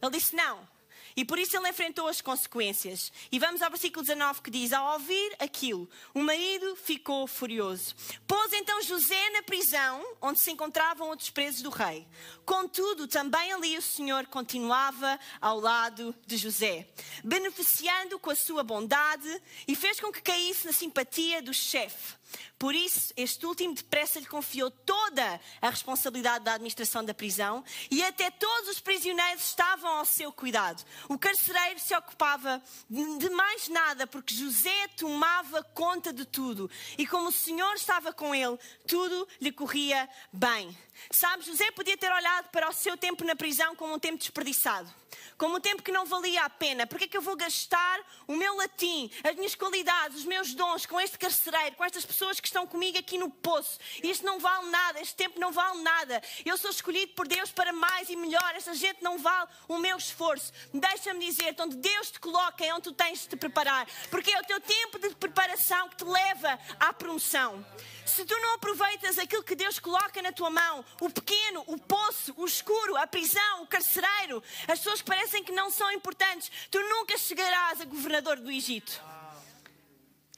Ele 0.00 0.10
disse 0.12 0.36
não. 0.36 0.70
E 1.16 1.24
por 1.24 1.38
isso 1.38 1.56
ele 1.56 1.68
enfrentou 1.68 2.08
as 2.08 2.20
consequências. 2.20 3.12
E 3.30 3.38
vamos 3.38 3.60
ao 3.60 3.70
versículo 3.70 4.04
19 4.04 4.42
que 4.42 4.50
diz: 4.50 4.72
Ao 4.72 4.94
ouvir 4.94 5.36
aquilo, 5.38 5.88
o 6.14 6.20
marido 6.20 6.74
ficou 6.76 7.26
furioso. 7.26 7.94
Pôs 8.26 8.52
então 8.52 8.80
José 8.82 9.30
na 9.30 9.42
prisão, 9.42 10.02
onde 10.20 10.40
se 10.40 10.50
encontravam 10.50 11.08
outros 11.08 11.30
presos 11.30 11.62
do 11.62 11.70
rei. 11.70 12.06
Contudo, 12.44 13.06
também 13.06 13.52
ali 13.52 13.76
o 13.76 13.82
Senhor 13.82 14.26
continuava 14.26 15.18
ao 15.40 15.60
lado 15.60 16.14
de 16.26 16.36
José, 16.36 16.88
beneficiando 17.22 18.18
com 18.18 18.30
a 18.30 18.34
sua 18.34 18.62
bondade 18.62 19.42
e 19.68 19.76
fez 19.76 20.00
com 20.00 20.12
que 20.12 20.22
caísse 20.22 20.66
na 20.66 20.72
simpatia 20.72 21.42
do 21.42 21.52
chefe. 21.52 22.22
Por 22.62 22.76
isso, 22.76 23.12
este 23.16 23.44
último 23.44 23.74
depressa 23.74 24.20
lhe 24.20 24.26
confiou 24.26 24.70
toda 24.70 25.40
a 25.60 25.68
responsabilidade 25.68 26.44
da 26.44 26.52
administração 26.52 27.04
da 27.04 27.12
prisão 27.12 27.64
e 27.90 28.04
até 28.04 28.30
todos 28.30 28.68
os 28.68 28.78
prisioneiros 28.78 29.42
estavam 29.42 29.90
ao 29.90 30.04
seu 30.04 30.32
cuidado. 30.32 30.80
O 31.08 31.18
carcereiro 31.18 31.80
se 31.80 31.92
ocupava 31.92 32.62
de 32.88 33.30
mais 33.30 33.66
nada 33.66 34.06
porque 34.06 34.32
José 34.32 34.86
tomava 34.96 35.64
conta 35.74 36.12
de 36.12 36.24
tudo 36.24 36.70
e 36.96 37.04
como 37.04 37.30
o 37.30 37.32
Senhor 37.32 37.74
estava 37.74 38.12
com 38.12 38.32
ele, 38.32 38.56
tudo 38.86 39.26
lhe 39.40 39.50
corria 39.50 40.08
bem. 40.32 40.72
Sabe, 41.10 41.44
José 41.44 41.70
podia 41.72 41.96
ter 41.96 42.12
olhado 42.12 42.48
para 42.50 42.68
o 42.68 42.72
seu 42.72 42.96
tempo 42.96 43.24
na 43.24 43.34
prisão 43.34 43.74
como 43.74 43.94
um 43.94 43.98
tempo 43.98 44.18
desperdiçado, 44.18 44.92
como 45.36 45.56
um 45.56 45.60
tempo 45.60 45.82
que 45.82 45.90
não 45.90 46.04
valia 46.04 46.44
a 46.44 46.50
pena. 46.50 46.86
Porque 46.86 47.04
é 47.04 47.08
que 47.08 47.16
eu 47.16 47.22
vou 47.22 47.34
gastar 47.34 48.00
o 48.26 48.36
meu 48.36 48.54
latim, 48.56 49.10
as 49.24 49.34
minhas 49.34 49.54
qualidades, 49.54 50.18
os 50.18 50.24
meus 50.24 50.54
dons 50.54 50.86
com 50.86 51.00
este 51.00 51.18
carcereiro, 51.18 51.76
com 51.76 51.84
estas 51.84 52.04
pessoas 52.04 52.38
que 52.38 52.51
estão 52.52 52.66
comigo 52.66 52.98
aqui 52.98 53.18
no 53.18 53.30
poço? 53.30 53.78
Isto 54.02 54.24
não 54.24 54.38
vale 54.38 54.70
nada, 54.70 55.00
este 55.00 55.16
tempo 55.16 55.40
não 55.40 55.50
vale 55.50 55.82
nada. 55.82 56.22
Eu 56.44 56.56
sou 56.58 56.70
escolhido 56.70 57.12
por 57.14 57.26
Deus 57.26 57.50
para 57.50 57.72
mais 57.72 58.08
e 58.10 58.16
melhor. 58.16 58.54
Esta 58.54 58.74
gente 58.74 59.02
não 59.02 59.18
vale 59.18 59.48
o 59.66 59.78
meu 59.78 59.96
esforço. 59.96 60.52
Deixa-me 60.72 61.24
dizer-te, 61.24 61.62
onde 61.62 61.76
Deus 61.76 62.10
te 62.10 62.20
coloca 62.20 62.64
é 62.64 62.72
onde 62.72 62.82
tu 62.82 62.92
tens 62.92 63.20
de 63.20 63.28
te 63.28 63.36
preparar, 63.36 63.86
porque 64.10 64.30
é 64.30 64.38
o 64.38 64.44
teu 64.44 64.60
tempo 64.60 64.98
de 64.98 65.14
preparação 65.14 65.88
que 65.88 65.96
te 65.96 66.04
leva 66.04 66.58
à 66.78 66.92
promoção. 66.92 67.64
Se 68.04 68.24
tu 68.24 68.36
não 68.38 68.54
aproveitas 68.54 69.18
aquilo 69.18 69.42
que 69.42 69.54
Deus 69.54 69.78
coloca 69.78 70.20
na 70.20 70.32
tua 70.32 70.50
mão, 70.50 70.84
o 71.00 71.08
pequeno, 71.08 71.64
o 71.66 71.78
poço, 71.78 72.34
o 72.36 72.44
escuro, 72.44 72.96
a 72.96 73.06
prisão, 73.06 73.62
o 73.62 73.66
carcereiro, 73.66 74.42
as 74.68 74.78
pessoas 74.78 75.00
que 75.00 75.06
parecem 75.06 75.42
que 75.42 75.52
não 75.52 75.70
são 75.70 75.90
importantes, 75.92 76.50
tu 76.70 76.78
nunca 76.80 77.16
chegarás 77.16 77.80
a 77.80 77.84
governador 77.84 78.38
do 78.38 78.50
Egito. 78.50 79.00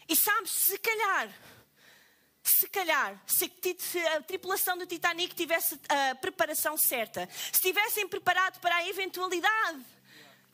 E 0.09 0.15
sabes, 0.15 0.51
se 0.51 0.79
calhar, 0.79 1.29
se 2.45 2.69
calhar, 2.69 3.19
se 3.27 3.51
a 4.09 4.21
tripulação 4.21 4.77
do 4.77 4.87
Titanic 4.87 5.35
tivesse 5.35 5.81
a 5.89 6.15
preparação 6.15 6.77
certa, 6.77 7.27
se 7.51 7.61
tivessem 7.61 8.07
preparado 8.07 8.61
para 8.61 8.77
a 8.77 8.89
eventualidade 8.89 9.83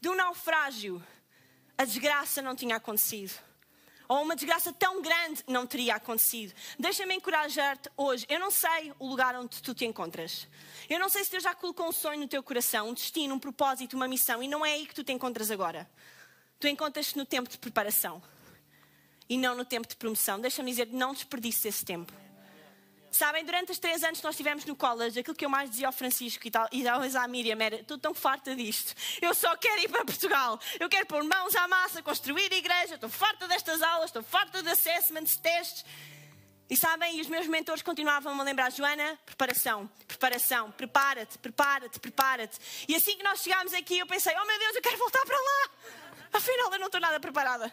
de 0.00 0.08
um 0.08 0.14
naufrágio, 0.14 1.04
a 1.76 1.84
desgraça 1.84 2.40
não 2.40 2.54
tinha 2.54 2.76
acontecido. 2.76 3.32
Ou 4.08 4.22
uma 4.22 4.34
desgraça 4.34 4.72
tão 4.72 5.02
grande 5.02 5.42
não 5.46 5.66
teria 5.66 5.96
acontecido. 5.96 6.52
Deixa-me 6.78 7.14
encorajar-te 7.14 7.88
hoje. 7.96 8.26
Eu 8.28 8.40
não 8.40 8.50
sei 8.50 8.92
o 8.98 9.06
lugar 9.06 9.36
onde 9.36 9.62
tu 9.62 9.72
te 9.72 9.84
encontras. 9.84 10.48
Eu 10.88 10.98
não 10.98 11.08
sei 11.08 11.24
se 11.24 11.30
Deus 11.30 11.44
já 11.44 11.54
colocou 11.54 11.88
um 11.88 11.92
sonho 11.92 12.20
no 12.20 12.28
teu 12.28 12.42
coração, 12.42 12.88
um 12.88 12.94
destino, 12.94 13.34
um 13.34 13.38
propósito, 13.38 13.94
uma 13.94 14.08
missão, 14.08 14.42
e 14.42 14.48
não 14.48 14.66
é 14.66 14.72
aí 14.72 14.86
que 14.86 14.94
tu 14.94 15.04
te 15.04 15.12
encontras 15.12 15.50
agora. 15.50 15.88
Tu 16.58 16.66
encontras-te 16.66 17.16
no 17.16 17.24
tempo 17.24 17.48
de 17.48 17.58
preparação 17.58 18.22
e 19.30 19.38
não 19.38 19.54
no 19.54 19.64
tempo 19.64 19.86
de 19.86 19.94
promoção. 19.94 20.40
Deixa-me 20.40 20.72
dizer, 20.72 20.88
não 20.88 21.14
desperdice 21.14 21.68
esse 21.68 21.84
tempo. 21.84 22.12
Sabem, 23.12 23.44
durante 23.44 23.72
os 23.72 23.78
três 23.78 24.02
anos 24.04 24.18
que 24.18 24.24
nós 24.24 24.34
estivemos 24.34 24.64
no 24.64 24.74
college, 24.76 25.18
aquilo 25.18 25.36
que 25.36 25.44
eu 25.44 25.50
mais 25.50 25.70
dizia 25.70 25.86
ao 25.86 25.92
Francisco 25.92 26.46
e, 26.46 26.50
tal, 26.50 26.68
e 26.70 26.82
talvez 26.82 27.16
à 27.16 27.26
Miriam 27.26 27.56
era: 27.60 27.76
estou 27.76 27.98
tão 27.98 28.14
farta 28.14 28.54
disto. 28.54 28.94
Eu 29.20 29.34
só 29.34 29.56
quero 29.56 29.80
ir 29.82 29.88
para 29.88 30.04
Portugal. 30.04 30.60
Eu 30.78 30.88
quero 30.88 31.06
pôr 31.06 31.22
mãos 31.24 31.54
à 31.56 31.66
massa, 31.66 32.02
construir 32.02 32.52
igreja. 32.52 32.94
Estou 32.94 33.10
farta 33.10 33.48
destas 33.48 33.82
aulas, 33.82 34.06
estou 34.06 34.22
farta 34.22 34.62
de 34.62 34.68
assessments, 34.68 35.36
testes. 35.36 35.84
E 36.68 36.76
sabem, 36.76 37.18
e 37.18 37.20
os 37.20 37.26
meus 37.26 37.48
mentores 37.48 37.82
continuavam 37.82 38.40
a 38.40 38.44
lembrar: 38.44 38.70
Joana, 38.70 39.18
preparação, 39.26 39.90
preparação, 40.06 40.70
prepara-te, 40.70 41.36
prepara-te, 41.38 41.98
prepara-te. 41.98 42.58
E 42.88 42.94
assim 42.94 43.16
que 43.16 43.24
nós 43.24 43.42
chegámos 43.42 43.74
aqui, 43.74 43.98
eu 43.98 44.06
pensei: 44.06 44.32
oh 44.40 44.46
meu 44.46 44.58
Deus, 44.58 44.76
eu 44.76 44.82
quero 44.82 44.96
voltar 44.98 45.24
para 45.26 45.36
lá. 45.36 45.70
Afinal, 46.32 46.72
eu 46.72 46.78
não 46.78 46.86
estou 46.86 47.00
nada 47.00 47.18
preparada. 47.18 47.72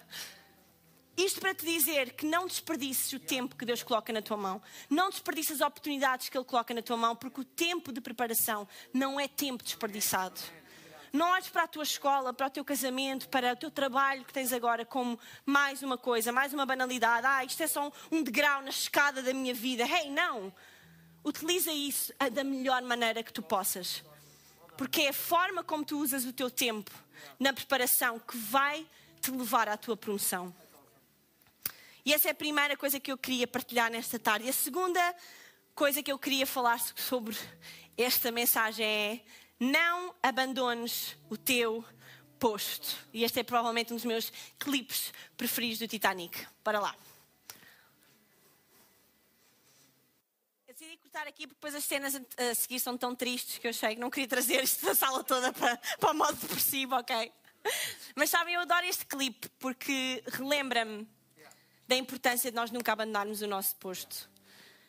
Isto 1.17 1.41
para 1.41 1.55
te 1.55 1.65
dizer 1.65 2.13
que 2.13 2.27
não 2.27 2.45
desperdices 2.45 3.11
o 3.11 3.19
tempo 3.19 3.55
que 3.55 3.65
Deus 3.65 3.81
coloca 3.81 4.13
na 4.13 4.21
tua 4.21 4.37
mão. 4.37 4.61
Não 4.87 5.09
desperdices 5.09 5.59
as 5.59 5.67
oportunidades 5.67 6.29
que 6.29 6.37
Ele 6.37 6.45
coloca 6.45 6.75
na 6.75 6.81
tua 6.83 6.95
mão, 6.95 7.15
porque 7.15 7.41
o 7.41 7.43
tempo 7.43 7.91
de 7.91 7.99
preparação 7.99 8.67
não 8.93 9.19
é 9.19 9.27
tempo 9.27 9.63
desperdiçado. 9.63 10.39
Não 11.11 11.31
olhes 11.31 11.49
para 11.49 11.63
a 11.63 11.67
tua 11.67 11.81
escola, 11.81 12.31
para 12.33 12.45
o 12.45 12.49
teu 12.51 12.63
casamento, 12.63 13.27
para 13.29 13.53
o 13.53 13.55
teu 13.55 13.71
trabalho 13.71 14.23
que 14.23 14.31
tens 14.31 14.53
agora 14.53 14.85
como 14.85 15.19
mais 15.43 15.81
uma 15.81 15.97
coisa, 15.97 16.31
mais 16.31 16.53
uma 16.53 16.67
banalidade. 16.67 17.25
Ah, 17.25 17.43
isto 17.43 17.63
é 17.63 17.67
só 17.67 17.91
um 18.11 18.21
degrau 18.21 18.61
na 18.61 18.69
escada 18.69 19.23
da 19.23 19.33
minha 19.33 19.55
vida. 19.55 19.83
Hey, 19.85 20.11
não! 20.11 20.53
Utiliza 21.23 21.71
isso 21.71 22.13
da 22.31 22.43
melhor 22.43 22.83
maneira 22.83 23.23
que 23.23 23.33
tu 23.33 23.41
possas. 23.41 24.03
Porque 24.77 25.01
é 25.01 25.09
a 25.09 25.13
forma 25.13 25.63
como 25.63 25.83
tu 25.83 25.99
usas 25.99 26.25
o 26.25 26.31
teu 26.31 26.51
tempo 26.51 26.91
na 27.39 27.51
preparação 27.51 28.19
que 28.19 28.37
vai 28.37 28.85
te 29.19 29.31
levar 29.31 29.67
à 29.67 29.75
tua 29.75 29.97
promoção. 29.97 30.53
E 32.07 32.13
essa 32.13 32.29
é 32.29 32.31
a 32.31 32.33
primeira 32.33 32.77
coisa 32.77 33.01
que 33.01 33.11
eu 33.11 33.17
queria 33.17 33.45
partilhar 33.45 33.91
nesta 33.91 34.17
tarde. 34.17 34.45
E 34.45 34.49
a 34.49 34.53
segunda 34.53 35.13
coisa 35.75 36.01
que 36.01 36.09
eu 36.09 36.17
queria 36.17 36.47
falar 36.47 36.79
sobre 36.95 37.35
esta 37.97 38.31
mensagem 38.31 38.85
é: 38.85 39.25
não 39.59 40.15
abandones 40.23 41.17
o 41.29 41.35
teu 41.35 41.83
posto. 42.39 42.95
E 43.11 43.25
este 43.25 43.41
é 43.41 43.43
provavelmente 43.43 43.91
um 43.91 43.97
dos 43.97 44.05
meus 44.05 44.31
clipes 44.57 45.11
preferidos 45.35 45.79
do 45.79 45.87
Titanic. 45.89 46.47
Para 46.63 46.79
lá. 46.79 46.95
Eu 50.65 50.73
decidi 50.73 50.95
cortar 50.95 51.27
aqui 51.27 51.45
porque 51.45 51.55
depois 51.55 51.75
as 51.75 51.83
cenas 51.83 52.15
a 52.15 52.55
seguir 52.55 52.79
são 52.79 52.97
tão 52.97 53.13
tristes 53.13 53.57
que 53.57 53.67
eu 53.67 53.71
achei 53.71 53.95
que 53.95 53.99
não 53.99 54.09
queria 54.09 54.29
trazer 54.29 54.63
isto 54.63 54.85
da 54.85 54.95
sala 54.95 55.25
toda 55.25 55.51
para, 55.51 55.75
para 55.99 56.11
o 56.11 56.13
modo 56.13 56.37
depressivo, 56.37 56.95
ok? 56.95 57.33
Mas 58.15 58.29
sabem, 58.29 58.53
eu 58.53 58.61
adoro 58.61 58.85
este 58.85 59.05
clipe 59.05 59.49
porque 59.59 60.23
relembra-me 60.25 61.16
da 61.87 61.95
importância 61.95 62.51
de 62.51 62.55
nós 62.55 62.71
nunca 62.71 62.91
abandonarmos 62.91 63.41
o 63.41 63.47
nosso 63.47 63.75
posto, 63.77 64.29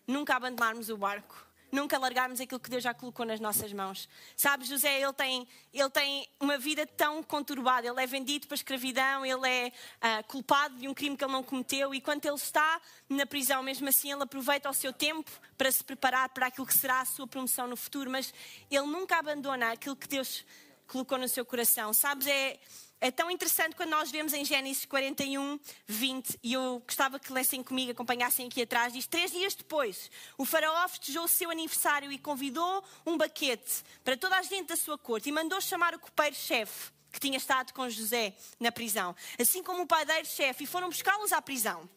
nunca 0.07 0.35
abandonarmos 0.35 0.91
o 0.91 0.97
barco, 0.97 1.47
nunca 1.71 1.99
largarmos 1.99 2.41
aquilo 2.41 2.59
que 2.59 2.71
Deus 2.71 2.83
já 2.83 2.95
colocou 2.95 3.25
nas 3.27 3.41
nossas 3.41 3.73
mãos. 3.73 4.09
Sabe, 4.37 4.65
José, 4.65 5.01
ele 5.01 5.13
tem, 5.13 5.47
ele 5.73 5.91
tem 5.91 6.29
uma 6.41 6.59
vida 6.59 6.87
tão 6.87 7.23
conturbada, 7.23 7.87
ele 7.87 8.03
é 8.03 8.07
vendido 8.07 8.47
para 8.47 8.55
a 8.55 8.57
escravidão, 8.57 9.25
ele 9.25 9.49
é 9.49 9.69
uh, 9.69 10.25
culpado 10.27 10.77
de 10.77 10.89
um 10.89 10.95
crime 10.95 11.17
que 11.17 11.25
ele 11.25 11.33
não 11.33 11.43
cometeu 11.43 11.95
e 11.95 12.01
quando 12.01 12.25
ele 12.25 12.35
está 12.35 12.81
na 13.09 13.27
prisão, 13.27 13.63
mesmo 13.63 13.89
assim, 13.89 14.11
ele 14.11 14.23
aproveita 14.23 14.69
o 14.69 14.75
seu 14.75 14.93
tempo 14.93 15.31
para 15.57 15.71
se 15.71 15.85
preparar 15.85 16.29
para 16.31 16.47
aquilo 16.47 16.67
que 16.67 16.75
será 16.75 17.01
a 17.01 17.05
sua 17.05 17.27
promoção 17.27 17.67
no 17.67 17.77
futuro, 17.77 18.11
mas 18.11 18.33
ele 18.71 18.87
nunca 18.87 19.19
abandona 19.19 19.73
aquilo 19.73 19.97
que 19.97 20.09
Deus 20.09 20.45
colocou 20.87 21.19
no 21.19 21.29
seu 21.29 21.45
coração. 21.45 21.93
Sabes, 21.93 22.27
é 22.27 22.59
é 23.01 23.11
tão 23.11 23.31
interessante 23.31 23.77
quando 23.77 23.91
nós 23.91 24.11
vemos 24.11 24.33
em 24.33 24.45
Gênesis 24.45 24.85
41, 24.85 25.59
20, 25.87 26.39
e 26.43 26.53
eu 26.53 26.83
gostava 26.85 27.19
que 27.19 27.33
lessem 27.33 27.63
comigo, 27.63 27.93
acompanhassem 27.93 28.47
aqui 28.47 28.63
atrás, 28.63 28.93
diz: 28.93 29.07
Três 29.07 29.31
dias 29.31 29.55
depois, 29.55 30.11
o 30.37 30.45
faraó 30.45 30.89
festejou 30.89 31.25
o 31.25 31.29
seu 31.29 31.51
aniversário 31.51 32.11
e 32.11 32.19
convidou 32.19 32.85
um 33.07 33.17
baquete 33.17 33.83
para 34.03 34.17
toda 34.17 34.37
a 34.37 34.43
gente 34.43 34.69
da 34.69 34.77
sua 34.77 34.99
corte 34.99 35.29
e 35.29 35.33
mandou 35.33 35.61
chamar 35.61 35.95
o 35.95 35.99
copeiro-chefe 35.99 36.93
que 37.13 37.21
tinha 37.21 37.39
estado 37.39 37.73
com 37.73 37.89
José 37.89 38.35
na 38.61 38.71
prisão, 38.71 39.15
assim 39.41 39.63
como 39.63 39.83
o 39.83 39.87
padeiro-chefe, 39.87 40.65
e 40.65 40.67
foram 40.67 40.89
buscá-los 40.89 41.33
à 41.33 41.41
prisão. 41.41 41.89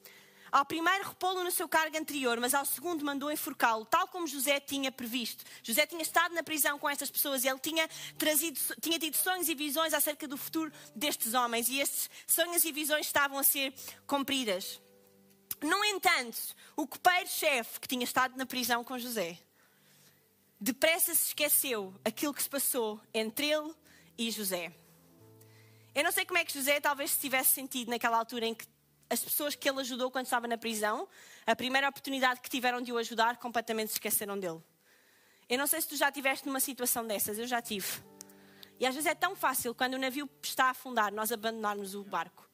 Ao 0.51 0.65
primeiro 0.65 1.08
repô-lo 1.08 1.46
no 1.46 1.51
seu 1.51 1.70
cargo 1.70 1.98
anterior, 1.98 2.38
mas 2.39 2.53
ao 2.53 2.65
segundo 2.65 3.05
mandou 3.05 3.31
enforcá-lo, 3.31 3.86
tal 3.86 4.05
como 4.10 4.27
José 4.27 4.60
tinha 4.60 4.91
previsto. 4.91 5.46
José 5.63 5.86
tinha 5.86 6.01
estado 6.01 6.36
na 6.36 6.43
prisão 6.43 6.77
com 6.77 6.89
estas 6.89 7.10
pessoas 7.10 7.46
e 7.46 7.48
ele 7.48 7.60
tinha, 7.60 7.88
trazido, 8.17 8.60
tinha 8.81 9.00
tido 9.00 9.15
sonhos 9.15 9.48
e 9.48 9.55
visões 9.55 9.93
acerca 9.93 10.27
do 10.27 10.36
futuro 10.36 10.70
destes 10.93 11.34
homens 11.34 11.70
e 11.70 11.79
estes 11.79 12.10
sonhos 12.27 12.65
e 12.65 12.72
visões 12.74 13.05
estavam 13.05 13.38
a 13.38 13.43
ser 13.43 13.74
cumpridas. 14.05 14.81
No 15.62 15.86
entanto, 15.86 16.38
o 16.75 16.86
copeiro-chefe 16.86 17.79
que 17.79 17.88
tinha 17.88 18.03
estado 18.03 18.36
na 18.36 18.46
prisão 18.46 18.84
com 18.84 19.00
José, 19.00 19.38
depressa 20.60 21.15
se 21.15 21.27
esqueceu 21.27 21.93
aquilo 22.03 22.34
que 22.34 22.43
se 22.43 22.50
passou 22.50 23.00
entre 23.13 23.48
ele 23.48 23.74
e 24.17 24.29
José. 24.29 24.74
Eu 25.93 26.03
não 26.03 26.12
sei 26.12 26.25
como 26.25 26.38
é 26.38 26.46
que 26.46 26.53
José 26.53 26.79
talvez 26.79 27.12
se 27.12 27.20
tivesse 27.20 27.53
sentido 27.53 27.89
naquela 27.89 28.17
altura 28.17 28.46
em 28.46 28.53
que 28.53 28.65
as 29.12 29.22
pessoas 29.22 29.56
que 29.56 29.70
ele 29.70 29.82
ajudou 29.82 30.10
quando 30.10 30.25
estava 30.25 30.48
na 30.48 30.58
prisão, 30.58 31.08
a 31.46 31.53
primeira 31.53 31.89
oportunidade 31.89 32.39
que 32.39 32.50
tiveram 32.50 32.82
de 32.82 32.94
o 32.94 32.98
ajudar, 32.98 33.36
completamente 33.38 33.89
se 33.89 33.96
esqueceram 33.96 34.39
dele. 34.39 34.62
Eu 35.50 35.58
não 35.58 35.68
sei 35.68 35.82
se 35.82 35.89
tu 35.89 35.98
já 35.98 36.08
estiveste 36.08 36.48
numa 36.48 36.62
situação 36.62 37.06
dessas, 37.06 37.38
eu 37.38 37.46
já 37.46 37.62
tive. 37.62 37.88
E 38.80 38.86
às 38.86 38.96
vezes 38.96 39.12
é 39.12 39.13
tão 39.13 39.36
fácil, 39.36 39.75
quando 39.75 39.96
o 39.96 39.98
navio 39.98 40.30
está 40.41 40.68
a 40.68 40.70
afundar, 40.70 41.12
nós 41.12 41.30
abandonarmos 41.30 41.94
o 41.94 42.03
barco, 42.06 42.50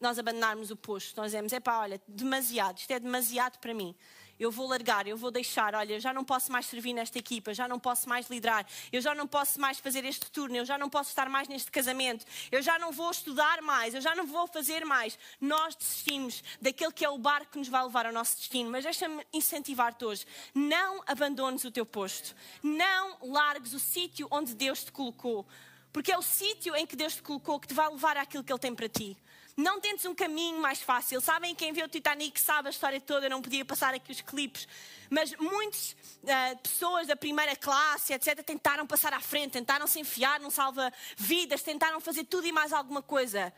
nós 0.00 0.18
abandonarmos 0.18 0.72
o 0.72 0.76
posto, 0.76 1.16
nós 1.16 1.26
dizemos: 1.26 1.52
é 1.52 1.60
pá, 1.60 1.78
olha, 1.78 2.02
demasiado, 2.08 2.78
isto 2.78 2.90
é 2.90 2.98
demasiado 2.98 3.58
para 3.58 3.72
mim 3.72 3.94
eu 4.40 4.50
vou 4.50 4.66
largar, 4.66 5.06
eu 5.06 5.18
vou 5.18 5.30
deixar, 5.30 5.74
olha, 5.74 5.92
eu 5.92 6.00
já 6.00 6.14
não 6.14 6.24
posso 6.24 6.50
mais 6.50 6.64
servir 6.64 6.94
nesta 6.94 7.18
equipa, 7.18 7.52
já 7.52 7.68
não 7.68 7.78
posso 7.78 8.08
mais 8.08 8.28
liderar, 8.30 8.66
eu 8.90 9.00
já 9.02 9.14
não 9.14 9.26
posso 9.26 9.60
mais 9.60 9.78
fazer 9.78 10.02
este 10.06 10.30
turno, 10.30 10.56
eu 10.56 10.64
já 10.64 10.78
não 10.78 10.88
posso 10.88 11.10
estar 11.10 11.28
mais 11.28 11.46
neste 11.46 11.70
casamento, 11.70 12.24
eu 12.50 12.62
já 12.62 12.78
não 12.78 12.90
vou 12.90 13.10
estudar 13.10 13.60
mais, 13.60 13.94
eu 13.94 14.00
já 14.00 14.14
não 14.14 14.26
vou 14.26 14.46
fazer 14.46 14.82
mais. 14.86 15.18
Nós 15.38 15.76
desistimos 15.76 16.42
daquele 16.60 16.92
que 16.92 17.04
é 17.04 17.10
o 17.10 17.18
barco 17.18 17.52
que 17.52 17.58
nos 17.58 17.68
vai 17.68 17.84
levar 17.84 18.06
ao 18.06 18.12
nosso 18.12 18.38
destino. 18.38 18.70
Mas 18.70 18.84
deixa-me 18.84 19.22
incentivar-te 19.32 20.04
hoje: 20.04 20.26
não 20.54 21.02
abandones 21.06 21.64
o 21.64 21.70
teu 21.70 21.84
posto, 21.84 22.34
não 22.62 23.18
largues 23.22 23.74
o 23.74 23.78
sítio 23.78 24.26
onde 24.30 24.54
Deus 24.54 24.84
te 24.84 24.92
colocou. 24.92 25.46
Porque 25.92 26.12
é 26.12 26.16
o 26.16 26.22
sítio 26.22 26.74
em 26.76 26.86
que 26.86 26.96
Deus 26.96 27.16
te 27.16 27.22
colocou 27.22 27.58
que 27.58 27.66
te 27.66 27.74
vai 27.74 27.88
levar 27.90 28.16
àquilo 28.16 28.44
que 28.44 28.52
Ele 28.52 28.60
tem 28.60 28.74
para 28.74 28.88
ti. 28.88 29.18
Não 29.60 29.78
tentes 29.78 30.06
um 30.06 30.14
caminho 30.14 30.58
mais 30.58 30.80
fácil. 30.80 31.20
Sabem 31.20 31.54
quem 31.54 31.70
viu 31.70 31.84
o 31.84 31.88
Titanic 31.88 32.40
sabe 32.40 32.68
a 32.68 32.70
história 32.70 32.98
toda, 32.98 33.26
eu 33.26 33.30
não 33.30 33.42
podia 33.42 33.62
passar 33.62 33.92
aqui 33.92 34.10
os 34.10 34.22
clipes. 34.22 34.66
Mas 35.10 35.34
muitas 35.36 35.94
uh, 36.22 36.58
pessoas 36.62 37.06
da 37.06 37.14
primeira 37.14 37.54
classe, 37.54 38.14
etc., 38.14 38.42
tentaram 38.42 38.86
passar 38.86 39.12
à 39.12 39.20
frente, 39.20 39.52
tentaram 39.52 39.86
se 39.86 40.00
enfiar 40.00 40.40
num 40.40 40.48
salva-vidas, 40.48 41.62
tentaram 41.62 42.00
fazer 42.00 42.24
tudo 42.24 42.46
e 42.46 42.52
mais 42.52 42.72
alguma 42.72 43.02
coisa. 43.02 43.52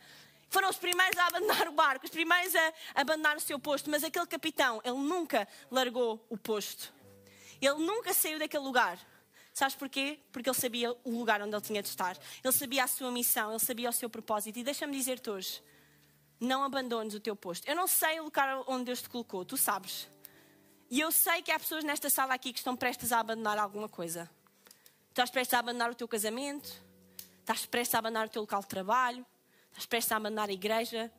Foram 0.49 0.69
os 0.69 0.75
primeiros 0.75 1.17
a 1.17 1.27
abandonar 1.27 1.69
o 1.69 1.71
barco, 1.71 2.03
os 2.03 2.11
primeiros 2.11 2.53
a 2.53 2.73
abandonar 2.95 3.37
o 3.37 3.39
seu 3.39 3.57
posto. 3.57 3.89
Mas 3.89 4.03
aquele 4.03 4.27
capitão, 4.27 4.81
ele 4.83 4.97
nunca 4.97 5.47
largou 5.71 6.21
o 6.29 6.37
posto. 6.37 6.93
Ele 7.61 7.75
nunca 7.75 8.13
saiu 8.13 8.37
daquele 8.37 8.63
lugar. 8.63 8.99
Sabes 9.53 9.73
porquê? 9.73 10.19
Porque 10.33 10.49
ele 10.49 10.57
sabia 10.57 10.91
o 11.05 11.11
lugar 11.17 11.41
onde 11.41 11.55
ele 11.55 11.61
tinha 11.61 11.81
de 11.81 11.87
estar. 11.87 12.17
Ele 12.43 12.53
sabia 12.53 12.83
a 12.83 12.87
sua 12.87 13.09
missão, 13.09 13.51
ele 13.51 13.59
sabia 13.59 13.89
o 13.89 13.93
seu 13.93 14.09
propósito. 14.09 14.59
E 14.59 14.63
deixa-me 14.63 14.97
dizer-te 14.97 15.29
hoje: 15.29 15.63
não 16.43 16.63
abandones 16.63 17.13
o 17.13 17.19
teu 17.19 17.35
posto. 17.35 17.67
Eu 17.67 17.75
não 17.75 17.87
sei 17.87 18.19
o 18.19 18.25
lugar 18.25 18.63
onde 18.67 18.85
Deus 18.85 19.01
te 19.01 19.09
colocou, 19.09 19.45
tu 19.45 19.57
sabes. 19.57 20.07
E 20.89 20.99
eu 20.99 21.11
sei 21.11 21.41
que 21.41 21.51
há 21.51 21.57
pessoas 21.57 21.83
nesta 21.83 22.09
sala 22.09 22.33
aqui 22.33 22.51
que 22.51 22.59
estão 22.59 22.75
prestes 22.75 23.11
a 23.11 23.19
abandonar 23.19 23.57
alguma 23.57 23.89
coisa. 23.89 24.29
Estás 25.09 25.29
prestes 25.29 25.53
a 25.53 25.59
abandonar 25.59 25.89
o 25.91 25.95
teu 25.95 26.07
casamento, 26.07 26.83
estás 27.39 27.65
prestes 27.65 27.95
a 27.95 27.99
abandonar 27.99 28.27
o 28.27 28.29
teu 28.29 28.41
local 28.41 28.61
de 28.61 28.67
trabalho, 28.67 29.25
estás 29.69 29.85
prestes 29.85 30.11
a 30.11 30.17
abandonar 30.17 30.49
a 30.49 30.53
igreja. 30.53 31.11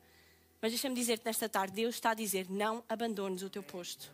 Mas 0.61 0.71
deixa-me 0.71 0.95
dizer-te 0.95 1.25
nesta 1.25 1.49
tarde: 1.49 1.73
Deus 1.73 1.95
está 1.95 2.11
a 2.11 2.13
dizer: 2.13 2.49
não 2.49 2.83
abandones 2.87 3.41
o 3.41 3.49
teu 3.49 3.63
posto. 3.63 4.13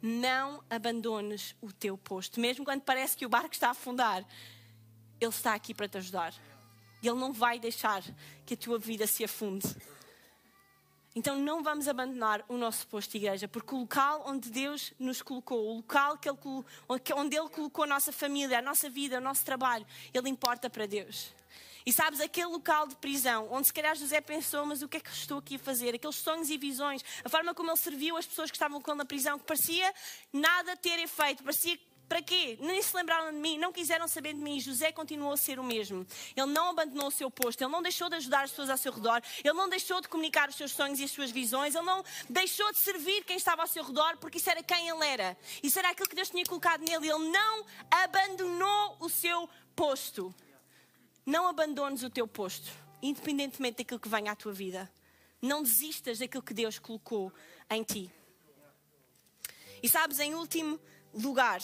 Não 0.00 0.62
abandones 0.68 1.54
o 1.60 1.72
teu 1.72 1.96
posto. 1.96 2.38
Mesmo 2.38 2.64
quando 2.64 2.82
parece 2.82 3.16
que 3.16 3.24
o 3.24 3.28
barco 3.28 3.54
está 3.54 3.68
a 3.68 3.70
afundar, 3.70 4.24
Ele 5.20 5.30
está 5.30 5.54
aqui 5.54 5.72
para 5.72 5.88
te 5.88 5.98
ajudar. 5.98 6.34
Ele 7.02 7.14
não 7.14 7.32
vai 7.32 7.58
deixar 7.58 8.02
que 8.46 8.54
a 8.54 8.56
tua 8.56 8.78
vida 8.78 9.06
se 9.06 9.24
afunde. 9.24 9.66
Então 11.14 11.38
não 11.38 11.62
vamos 11.62 11.86
abandonar 11.86 12.44
o 12.48 12.56
nosso 12.56 12.86
posto 12.88 13.12
de 13.12 13.18
igreja, 13.18 13.46
porque 13.46 13.72
o 13.72 13.78
local 13.78 14.24
onde 14.26 14.50
Deus 14.50 14.92
nos 14.98 15.22
colocou, 15.22 15.64
o 15.64 15.76
local 15.76 16.18
que 16.18 16.28
ele, 16.28 16.38
onde 17.14 17.36
Ele 17.36 17.48
colocou 17.48 17.84
a 17.84 17.86
nossa 17.86 18.10
família, 18.10 18.58
a 18.58 18.62
nossa 18.62 18.90
vida, 18.90 19.18
o 19.18 19.20
nosso 19.20 19.44
trabalho, 19.44 19.86
Ele 20.12 20.28
importa 20.28 20.68
para 20.68 20.86
Deus. 20.86 21.32
E 21.86 21.92
sabes, 21.92 22.18
aquele 22.20 22.46
local 22.46 22.88
de 22.88 22.96
prisão, 22.96 23.46
onde 23.52 23.66
se 23.66 23.72
calhar 23.72 23.94
José 23.94 24.20
pensou, 24.20 24.64
mas 24.64 24.82
o 24.82 24.88
que 24.88 24.96
é 24.96 25.00
que 25.00 25.10
estou 25.10 25.38
aqui 25.38 25.56
a 25.56 25.58
fazer? 25.58 25.94
Aqueles 25.94 26.16
sonhos 26.16 26.48
e 26.48 26.56
visões, 26.56 27.04
a 27.22 27.28
forma 27.28 27.54
como 27.54 27.70
ele 27.70 27.76
serviu 27.76 28.16
as 28.16 28.26
pessoas 28.26 28.50
que 28.50 28.56
estavam 28.56 28.80
com 28.80 28.90
ele 28.90 28.98
na 28.98 29.04
prisão, 29.04 29.38
que 29.38 29.44
parecia 29.44 29.94
nada 30.32 30.74
ter 30.76 30.98
efeito, 30.98 31.44
parecia 31.44 31.78
para 32.08 32.22
quê? 32.22 32.58
Nem 32.60 32.82
se 32.82 32.94
lembraram 32.94 33.32
de 33.32 33.38
mim, 33.38 33.58
não 33.58 33.72
quiseram 33.72 34.06
saber 34.06 34.34
de 34.34 34.40
mim. 34.40 34.60
José 34.60 34.92
continuou 34.92 35.32
a 35.32 35.36
ser 35.36 35.58
o 35.58 35.64
mesmo. 35.64 36.06
Ele 36.36 36.46
não 36.46 36.70
abandonou 36.70 37.08
o 37.08 37.10
seu 37.10 37.30
posto, 37.30 37.62
ele 37.62 37.70
não 37.70 37.82
deixou 37.82 38.08
de 38.08 38.16
ajudar 38.16 38.44
as 38.44 38.50
pessoas 38.50 38.70
ao 38.70 38.76
seu 38.76 38.92
redor, 38.92 39.22
ele 39.42 39.54
não 39.54 39.68
deixou 39.68 40.00
de 40.00 40.08
comunicar 40.08 40.48
os 40.48 40.56
seus 40.56 40.72
sonhos 40.72 41.00
e 41.00 41.04
as 41.04 41.10
suas 41.10 41.30
visões, 41.30 41.74
ele 41.74 41.84
não 41.84 42.04
deixou 42.28 42.70
de 42.72 42.78
servir 42.78 43.24
quem 43.24 43.36
estava 43.36 43.62
ao 43.62 43.68
seu 43.68 43.82
redor, 43.82 44.16
porque 44.18 44.38
isso 44.38 44.50
era 44.50 44.62
quem 44.62 44.88
ele 44.88 45.04
era. 45.04 45.36
Isso 45.62 45.78
era 45.78 45.90
aquilo 45.90 46.08
que 46.08 46.16
Deus 46.16 46.30
tinha 46.30 46.44
colocado 46.44 46.80
nele. 46.80 47.08
Ele 47.08 47.30
não 47.30 47.64
abandonou 47.90 48.96
o 49.00 49.08
seu 49.08 49.48
posto. 49.74 50.34
Não 51.26 51.48
abandones 51.48 52.02
o 52.02 52.10
teu 52.10 52.28
posto, 52.28 52.70
independentemente 53.02 53.78
daquilo 53.78 53.98
que 53.98 54.08
venha 54.08 54.32
à 54.32 54.36
tua 54.36 54.52
vida. 54.52 54.90
Não 55.40 55.62
desistas 55.62 56.18
daquilo 56.18 56.42
que 56.42 56.54
Deus 56.54 56.78
colocou 56.78 57.32
em 57.70 57.82
ti. 57.82 58.10
E 59.82 59.88
sabes, 59.88 60.18
em 60.18 60.34
último 60.34 60.80
lugar, 61.12 61.60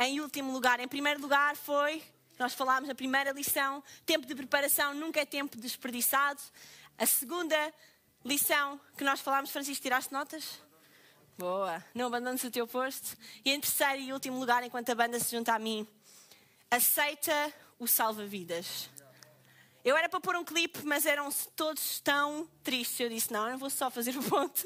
em 0.00 0.20
último 0.20 0.50
lugar. 0.50 0.80
Em 0.80 0.88
primeiro 0.88 1.20
lugar 1.20 1.54
foi, 1.56 2.02
nós 2.38 2.54
falámos 2.54 2.88
na 2.88 2.94
primeira 2.94 3.32
lição, 3.32 3.84
tempo 4.06 4.26
de 4.26 4.34
preparação 4.34 4.94
nunca 4.94 5.20
é 5.20 5.26
tempo 5.26 5.58
desperdiçado. 5.58 6.40
A 6.96 7.04
segunda 7.04 7.74
lição 8.24 8.80
que 8.96 9.04
nós 9.04 9.20
falámos, 9.20 9.50
Francisco, 9.50 9.82
tiraste 9.82 10.12
notas? 10.12 10.60
Boa, 11.36 11.84
não 11.94 12.06
abandones 12.06 12.42
o 12.44 12.50
teu 12.50 12.66
posto. 12.66 13.16
E 13.44 13.50
em 13.50 13.60
terceiro 13.60 14.00
e 14.02 14.12
último 14.12 14.38
lugar, 14.38 14.62
enquanto 14.62 14.90
a 14.90 14.94
banda 14.94 15.18
se 15.20 15.36
junta 15.36 15.54
a 15.54 15.58
mim, 15.58 15.86
aceita 16.70 17.52
o 17.78 17.86
salva-vidas. 17.86 18.88
Eu 19.82 19.96
era 19.96 20.08
para 20.08 20.20
pôr 20.20 20.36
um 20.36 20.44
clipe, 20.44 20.80
mas 20.84 21.06
eram 21.06 21.30
todos 21.56 22.00
tão 22.00 22.46
tristes. 22.62 23.00
Eu 23.00 23.08
disse: 23.08 23.32
não, 23.32 23.48
eu 23.48 23.56
vou 23.56 23.70
só 23.70 23.90
fazer 23.90 24.16
o 24.16 24.22
ponto. 24.22 24.62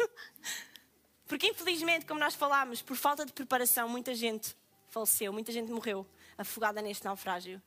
Porque 1.27 1.49
infelizmente, 1.49 2.07
como 2.07 2.19
nós 2.19 2.35
falámos, 2.35 2.83
por 2.83 2.97
falta 2.97 3.25
de 3.25 3.33
preparação, 3.33 3.89
muita 3.89 4.15
gente 4.15 4.57
faleceu, 4.95 5.33
muita 5.33 5.51
gente 5.51 5.73
morreu 5.73 6.07
afogada 6.39 6.81
neste 6.81 7.05
naufrágio. 7.05 7.61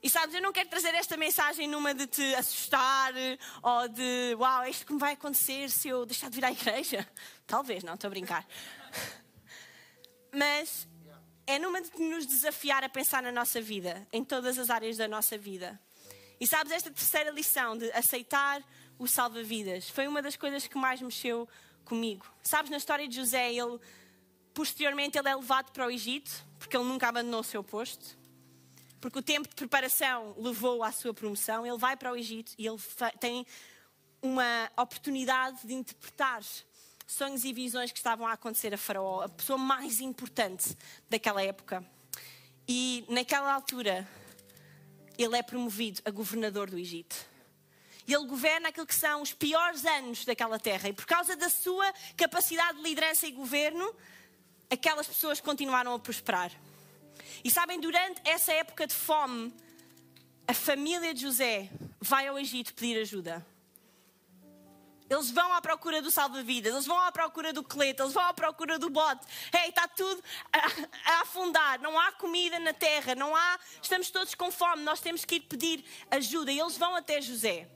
E 0.00 0.08
sabes, 0.08 0.34
eu 0.34 0.40
não 0.40 0.52
quero 0.52 0.68
trazer 0.68 0.94
esta 0.94 1.16
mensagem 1.16 1.68
numa 1.68 1.92
de 1.92 2.06
te 2.06 2.34
assustar 2.36 3.12
ou 3.62 3.88
de 3.88 4.34
uau, 4.36 4.62
é 4.62 4.70
isto 4.70 4.86
que 4.86 4.92
me 4.92 4.98
vai 4.98 5.14
acontecer 5.14 5.70
se 5.70 5.88
eu 5.88 6.06
deixar 6.06 6.30
de 6.30 6.36
vir 6.36 6.44
à 6.44 6.52
igreja. 6.52 7.06
Talvez, 7.46 7.82
não, 7.82 7.94
estou 7.94 8.08
a 8.08 8.10
brincar. 8.10 8.46
Mas 10.32 10.88
é 11.46 11.58
numa 11.58 11.80
de 11.80 11.90
nos 12.00 12.26
desafiar 12.26 12.84
a 12.84 12.88
pensar 12.88 13.22
na 13.22 13.32
nossa 13.32 13.60
vida, 13.60 14.06
em 14.12 14.24
todas 14.24 14.58
as 14.58 14.70
áreas 14.70 14.96
da 14.96 15.08
nossa 15.08 15.36
vida. 15.36 15.80
E 16.40 16.46
sabes, 16.46 16.72
esta 16.72 16.90
terceira 16.90 17.30
lição 17.30 17.76
de 17.76 17.90
aceitar 17.92 18.62
o 18.98 19.06
salva-vidas 19.06 19.88
foi 19.88 20.06
uma 20.06 20.22
das 20.22 20.36
coisas 20.36 20.66
que 20.66 20.78
mais 20.78 21.00
mexeu 21.00 21.48
comigo. 21.84 22.26
Sabes, 22.42 22.70
na 22.70 22.76
história 22.76 23.06
de 23.06 23.16
José, 23.16 23.52
ele 23.52 23.78
posteriormente 24.54 25.18
ele 25.18 25.28
é 25.28 25.34
levado 25.34 25.70
para 25.72 25.86
o 25.86 25.90
Egito 25.90 26.44
porque 26.62 26.76
ele 26.76 26.84
nunca 26.84 27.08
abandonou 27.08 27.40
o 27.40 27.44
seu 27.44 27.62
posto, 27.62 28.16
porque 29.00 29.18
o 29.18 29.22
tempo 29.22 29.48
de 29.48 29.54
preparação 29.54 30.34
levou 30.38 30.84
à 30.84 30.92
sua 30.92 31.12
promoção. 31.12 31.66
Ele 31.66 31.76
vai 31.76 31.96
para 31.96 32.12
o 32.12 32.16
Egito 32.16 32.52
e 32.56 32.66
ele 32.66 32.78
tem 33.18 33.44
uma 34.22 34.70
oportunidade 34.76 35.66
de 35.66 35.74
interpretar 35.74 36.40
sonhos 37.04 37.44
e 37.44 37.52
visões 37.52 37.90
que 37.90 37.98
estavam 37.98 38.26
a 38.26 38.32
acontecer 38.32 38.72
a 38.72 38.78
Faraó, 38.78 39.22
a 39.22 39.28
pessoa 39.28 39.58
mais 39.58 40.00
importante 40.00 40.76
daquela 41.10 41.42
época. 41.42 41.84
E 42.66 43.04
naquela 43.08 43.52
altura, 43.52 44.08
ele 45.18 45.36
é 45.36 45.42
promovido 45.42 46.00
a 46.04 46.10
governador 46.10 46.70
do 46.70 46.78
Egito. 46.78 47.16
E 48.06 48.14
ele 48.14 48.26
governa 48.26 48.68
aquilo 48.68 48.86
que 48.86 48.94
são 48.94 49.20
os 49.20 49.32
piores 49.32 49.84
anos 49.84 50.24
daquela 50.24 50.58
terra. 50.58 50.88
E 50.88 50.92
por 50.92 51.06
causa 51.06 51.36
da 51.36 51.50
sua 51.50 51.92
capacidade 52.16 52.78
de 52.78 52.84
liderança 52.84 53.26
e 53.26 53.32
governo, 53.32 53.94
aquelas 54.72 55.06
pessoas 55.06 55.38
continuaram 55.38 55.92
a 55.92 55.98
prosperar. 55.98 56.50
E 57.44 57.50
sabem, 57.50 57.78
durante 57.78 58.22
essa 58.24 58.52
época 58.52 58.86
de 58.86 58.94
fome, 58.94 59.54
a 60.48 60.54
família 60.54 61.12
de 61.12 61.20
José 61.20 61.68
vai 62.00 62.26
ao 62.26 62.38
Egito 62.38 62.72
pedir 62.72 62.98
ajuda. 62.98 63.46
Eles 65.10 65.30
vão 65.30 65.52
à 65.52 65.60
procura 65.60 66.00
do 66.00 66.10
salva-vidas, 66.10 66.72
eles 66.72 66.86
vão 66.86 66.98
à 66.98 67.12
procura 67.12 67.52
do 67.52 67.62
colete, 67.62 68.00
eles 68.00 68.14
vão 68.14 68.22
à 68.22 68.32
procura 68.32 68.78
do 68.78 68.88
bote. 68.88 69.26
Ei, 69.62 69.68
está 69.68 69.86
tudo 69.86 70.24
a, 70.50 71.12
a, 71.12 71.20
afundar, 71.20 71.78
não 71.82 71.98
há 71.98 72.12
comida 72.12 72.58
na 72.58 72.72
terra, 72.72 73.14
não 73.14 73.36
há. 73.36 73.58
Estamos 73.82 74.10
todos 74.10 74.34
com 74.34 74.50
fome, 74.50 74.82
nós 74.82 75.00
temos 75.00 75.22
que 75.22 75.34
ir 75.34 75.40
pedir 75.40 75.84
ajuda. 76.10 76.50
E 76.50 76.58
eles 76.58 76.78
vão 76.78 76.96
até 76.96 77.20
José. 77.20 77.68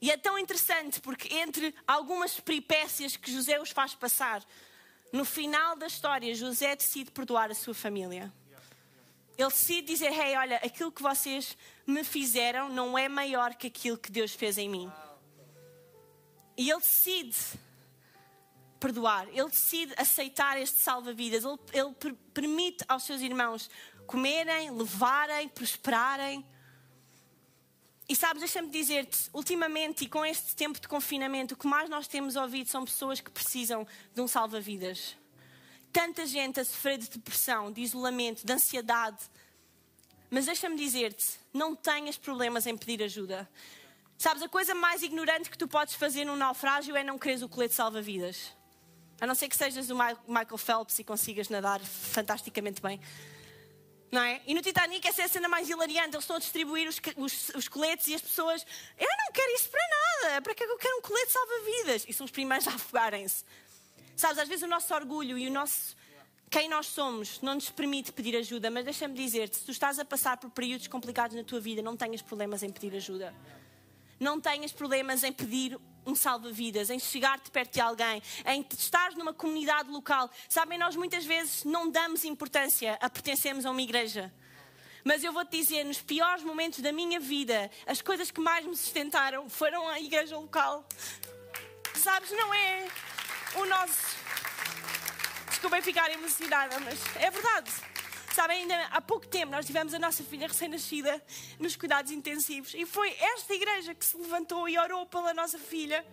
E 0.00 0.12
é 0.12 0.16
tão 0.16 0.38
interessante 0.38 1.00
porque, 1.00 1.34
entre 1.34 1.74
algumas 1.88 2.38
peripécias 2.38 3.16
que 3.16 3.32
José 3.32 3.60
os 3.60 3.70
faz 3.70 3.96
passar, 3.96 4.44
no 5.12 5.24
final 5.24 5.76
da 5.76 5.86
história, 5.86 6.34
José 6.34 6.76
decide 6.76 7.10
perdoar 7.10 7.50
a 7.50 7.54
sua 7.54 7.74
família. 7.74 8.32
Ele 9.36 9.48
decide 9.48 9.86
dizer: 9.86 10.12
Hey, 10.12 10.36
olha, 10.36 10.56
aquilo 10.56 10.90
que 10.90 11.02
vocês 11.02 11.56
me 11.86 12.04
fizeram 12.04 12.68
não 12.68 12.98
é 12.98 13.08
maior 13.08 13.54
que 13.54 13.68
aquilo 13.68 13.96
que 13.96 14.10
Deus 14.10 14.32
fez 14.34 14.58
em 14.58 14.68
mim. 14.68 14.90
E 16.56 16.70
ele 16.70 16.80
decide 16.80 17.36
perdoar, 18.80 19.28
ele 19.28 19.48
decide 19.48 19.94
aceitar 19.96 20.60
este 20.60 20.82
salva-vidas, 20.82 21.44
ele, 21.44 21.58
ele 21.72 22.16
permite 22.34 22.84
aos 22.88 23.04
seus 23.04 23.20
irmãos 23.20 23.70
comerem, 24.06 24.70
levarem, 24.70 25.48
prosperarem. 25.48 26.44
E 28.08 28.16
sabes, 28.16 28.40
deixa-me 28.40 28.70
dizer-te, 28.70 29.28
ultimamente 29.34 30.04
e 30.04 30.08
com 30.08 30.24
este 30.24 30.56
tempo 30.56 30.80
de 30.80 30.88
confinamento, 30.88 31.54
o 31.54 31.56
que 31.58 31.66
mais 31.66 31.90
nós 31.90 32.08
temos 32.08 32.36
ouvido 32.36 32.70
são 32.70 32.82
pessoas 32.84 33.20
que 33.20 33.30
precisam 33.30 33.86
de 34.14 34.20
um 34.22 34.26
salva-vidas. 34.26 35.14
Tanta 35.92 36.26
gente 36.26 36.58
a 36.58 36.64
sofrer 36.64 36.96
de 36.96 37.08
depressão, 37.10 37.70
de 37.70 37.82
isolamento, 37.82 38.46
de 38.46 38.50
ansiedade. 38.50 39.18
Mas 40.30 40.46
deixa-me 40.46 40.76
dizer-te, 40.76 41.38
não 41.52 41.76
tenhas 41.76 42.16
problemas 42.16 42.66
em 42.66 42.76
pedir 42.76 43.02
ajuda. 43.02 43.46
Sabes, 44.16 44.42
a 44.42 44.48
coisa 44.48 44.74
mais 44.74 45.02
ignorante 45.02 45.50
que 45.50 45.58
tu 45.58 45.68
podes 45.68 45.94
fazer 45.94 46.24
num 46.24 46.36
naufrágio 46.36 46.96
é 46.96 47.04
não 47.04 47.18
quereres 47.18 47.42
o 47.42 47.48
colete 47.48 47.74
salva-vidas. 47.74 48.56
A 49.20 49.26
não 49.26 49.34
ser 49.34 49.48
que 49.48 49.56
sejas 49.56 49.90
o 49.90 49.94
Michael 49.94 50.58
Phelps 50.58 50.98
e 50.98 51.04
consigas 51.04 51.50
nadar 51.50 51.80
fantasticamente 51.80 52.80
bem. 52.80 53.00
Não 54.10 54.22
é? 54.22 54.40
E 54.46 54.54
no 54.54 54.62
Titanic 54.62 55.06
essa 55.06 55.22
é 55.22 55.24
a 55.26 55.28
cena 55.28 55.48
mais 55.48 55.68
hilariante. 55.68 56.16
Eles 56.16 56.24
estão 56.24 56.36
a 56.36 56.38
distribuir 56.38 56.88
os, 56.88 57.00
os, 57.16 57.50
os 57.54 57.68
coletes 57.68 58.06
e 58.08 58.14
as 58.14 58.22
pessoas. 58.22 58.64
Eu 58.98 59.06
não 59.06 59.32
quero 59.32 59.54
isso 59.54 59.68
para 59.68 59.80
nada. 59.80 60.42
Para 60.42 60.54
que 60.54 60.62
é 60.62 60.66
que 60.66 60.72
eu 60.72 60.78
quero 60.78 60.98
um 60.98 61.02
colete 61.02 61.32
salva-vidas? 61.32 62.04
E 62.08 62.12
são 62.12 62.24
os 62.24 62.30
primeiros 62.30 62.66
a 62.66 62.74
afogarem-se. 62.74 63.44
Sabes, 64.16 64.38
às 64.38 64.48
vezes 64.48 64.64
o 64.64 64.68
nosso 64.68 64.92
orgulho 64.94 65.38
e 65.38 65.46
o 65.46 65.50
nosso. 65.50 65.96
Quem 66.50 66.68
nós 66.68 66.86
somos 66.86 67.40
não 67.42 67.54
nos 67.54 67.68
permite 67.68 68.10
pedir 68.10 68.34
ajuda, 68.34 68.70
mas 68.70 68.84
deixa-me 68.84 69.14
dizer-te: 69.14 69.56
se 69.56 69.64
tu 69.64 69.70
estás 69.70 69.98
a 69.98 70.04
passar 70.04 70.38
por 70.38 70.50
períodos 70.50 70.86
complicados 70.86 71.36
na 71.36 71.44
tua 71.44 71.60
vida, 71.60 71.82
não 71.82 71.96
tenhas 71.96 72.22
problemas 72.22 72.62
em 72.62 72.70
pedir 72.70 72.96
ajuda. 72.96 73.34
Não 74.18 74.40
tenhas 74.40 74.72
problemas 74.72 75.22
em 75.22 75.32
pedir 75.32 75.78
um 76.04 76.14
salva-vidas, 76.14 76.90
em 76.90 76.98
chegar-te 76.98 77.50
perto 77.50 77.74
de 77.74 77.80
alguém, 77.80 78.22
em 78.46 78.66
estar 78.76 79.12
numa 79.12 79.32
comunidade 79.32 79.90
local. 79.90 80.30
Sabem, 80.48 80.78
nós 80.78 80.96
muitas 80.96 81.24
vezes 81.24 81.64
não 81.64 81.90
damos 81.90 82.24
importância 82.24 82.98
a 83.00 83.10
pertencermos 83.10 83.66
a 83.66 83.70
uma 83.70 83.82
igreja. 83.82 84.32
Mas 85.04 85.22
eu 85.22 85.32
vou-te 85.32 85.56
dizer, 85.56 85.84
nos 85.84 86.00
piores 86.00 86.42
momentos 86.42 86.80
da 86.80 86.92
minha 86.92 87.20
vida, 87.20 87.70
as 87.86 88.02
coisas 88.02 88.30
que 88.30 88.40
mais 88.40 88.66
me 88.66 88.76
sustentaram 88.76 89.48
foram 89.48 89.88
a 89.88 90.00
igreja 90.00 90.36
local. 90.36 90.86
Sabes, 91.94 92.30
não 92.30 92.52
é 92.52 92.88
o 93.56 93.64
nosso. 93.66 94.16
Desculpem 95.48 95.82
ficar 95.82 96.10
emocionada, 96.10 96.78
mas 96.80 96.98
é 97.16 97.30
verdade. 97.30 97.70
Sabem, 98.38 98.62
ainda 98.62 98.80
há 98.92 99.00
pouco 99.00 99.26
tempo 99.26 99.50
nós 99.50 99.66
tivemos 99.66 99.92
a 99.92 99.98
nossa 99.98 100.22
filha 100.22 100.46
recém-nascida 100.46 101.20
nos 101.58 101.74
cuidados 101.74 102.12
intensivos 102.12 102.72
e 102.72 102.86
foi 102.86 103.12
esta 103.34 103.52
igreja 103.52 103.92
que 103.96 104.04
se 104.04 104.16
levantou 104.16 104.68
e 104.68 104.78
orou 104.78 105.06
pela 105.06 105.34
nossa 105.34 105.58
filha 105.58 106.06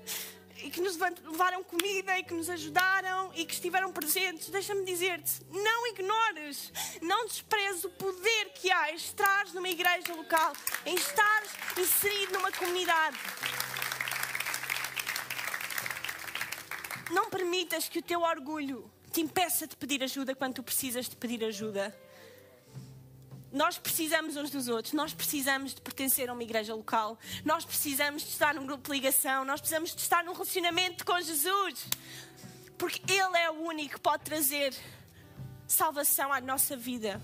e 0.57 0.71
que 0.71 0.81
nos 0.81 0.97
levaram 0.97 1.63
comida 1.63 2.17
e 2.17 2.23
que 2.23 2.33
nos 2.33 2.49
ajudaram 2.49 3.31
e 3.35 3.45
que 3.45 3.53
estiveram 3.53 3.93
presentes. 3.93 4.49
Deixa-me 4.49 4.83
dizer-te, 4.83 5.33
não 5.51 5.85
ignores, 5.85 6.73
não 6.99 7.27
desprezes 7.27 7.83
o 7.83 7.91
poder 7.91 8.53
que 8.55 8.71
há 8.71 8.91
em 8.91 8.95
estar 8.95 9.45
numa 9.53 9.69
igreja 9.69 10.11
local, 10.15 10.51
em 10.83 10.95
estar 10.95 11.43
inserido 11.77 12.33
numa 12.33 12.51
comunidade. 12.51 13.19
Não 17.11 17.29
permitas 17.29 17.87
que 17.87 17.99
o 17.99 18.01
teu 18.01 18.21
orgulho 18.21 18.91
te 19.15 19.21
impeça 19.21 19.65
de 19.65 19.77
pedir 19.77 20.03
ajuda 20.03 20.35
quando 20.35 20.55
tu 20.55 20.63
precisas 20.63 21.07
de 21.07 21.15
pedir 21.15 21.41
ajuda. 21.45 21.97
nós 23.49 23.77
precisamos 23.77 24.35
uns 24.35 24.49
dos 24.49 24.67
outros, 24.67 24.93
nós 24.93 25.13
precisamos 25.13 25.73
de 25.73 25.79
pertencer 25.79 26.29
a 26.29 26.33
uma 26.33 26.43
igreja 26.43 26.75
local, 26.75 27.17
nós 27.45 27.63
precisamos 27.63 28.23
de 28.23 28.31
estar 28.31 28.53
num 28.53 28.65
grupo 28.65 28.89
de 28.89 28.91
ligação, 28.91 29.45
nós 29.45 29.61
precisamos 29.61 29.95
de 29.95 30.01
estar 30.01 30.21
num 30.25 30.33
relacionamento 30.33 31.05
com 31.05 31.17
Jesus, 31.21 31.87
porque 32.77 33.13
Ele 33.13 33.37
é 33.37 33.49
o 33.49 33.53
único 33.53 33.93
que 33.93 34.01
pode 34.01 34.25
trazer 34.25 34.75
salvação 35.65 36.33
à 36.33 36.41
nossa 36.41 36.75
vida. 36.75 37.21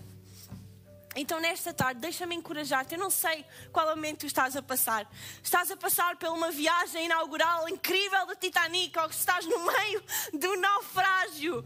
Então, 1.16 1.42
nesta 1.42 1.74
tarde, 1.74 2.00
deixa-me 2.00 2.36
encorajar-te. 2.36 2.96
Eu 2.96 3.00
não 3.00 3.10
sei 3.10 3.46
qual 3.72 3.88
momento 3.88 4.20
tu 4.20 4.26
estás 4.28 4.56
a 4.56 4.62
passar. 4.62 5.10
Estás 5.44 5.70
a 5.70 5.76
passar 5.76 6.16
por 6.16 6.30
uma 6.30 6.52
viagem 6.52 7.06
inaugural 7.06 7.68
incrível 7.68 8.26
do 8.26 8.36
Titanic, 8.36 8.98
ou 8.98 9.08
estás 9.08 9.46
no 9.46 9.60
meio 9.66 10.04
do 10.34 10.56
naufrágio, 10.58 11.66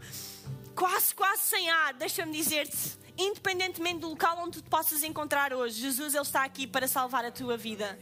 quase, 0.74 1.14
quase 1.14 1.42
sem 1.42 1.70
ar. 1.70 1.94
Deixa-me 1.94 2.32
dizer-te, 2.32 2.98
independentemente 3.16 4.00
do 4.00 4.08
local 4.08 4.38
onde 4.38 4.58
tu 4.58 4.62
te 4.62 4.68
possas 4.68 5.04
encontrar 5.04 5.52
hoje, 5.52 5.80
Jesus 5.80 6.14
ele 6.14 6.22
está 6.22 6.44
aqui 6.44 6.66
para 6.66 6.88
salvar 6.88 7.24
a 7.24 7.30
tua 7.30 7.56
vida. 7.56 7.96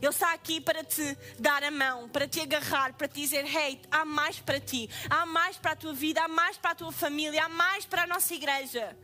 Ele 0.00 0.10
está 0.10 0.32
aqui 0.32 0.60
para 0.60 0.84
te 0.84 1.18
dar 1.40 1.64
a 1.64 1.72
mão, 1.72 2.08
para 2.08 2.28
te 2.28 2.40
agarrar, 2.40 2.92
para 2.92 3.08
te 3.08 3.20
dizer: 3.20 3.44
Hey, 3.44 3.80
há 3.90 4.04
mais 4.04 4.38
para 4.38 4.60
ti, 4.60 4.88
há 5.10 5.26
mais 5.26 5.56
para 5.56 5.72
a 5.72 5.76
tua 5.76 5.92
vida, 5.92 6.22
há 6.22 6.28
mais 6.28 6.56
para 6.56 6.70
a 6.70 6.74
tua 6.76 6.92
família, 6.92 7.44
há 7.44 7.48
mais 7.48 7.84
para 7.84 8.04
a 8.04 8.06
nossa 8.06 8.32
igreja. 8.32 8.96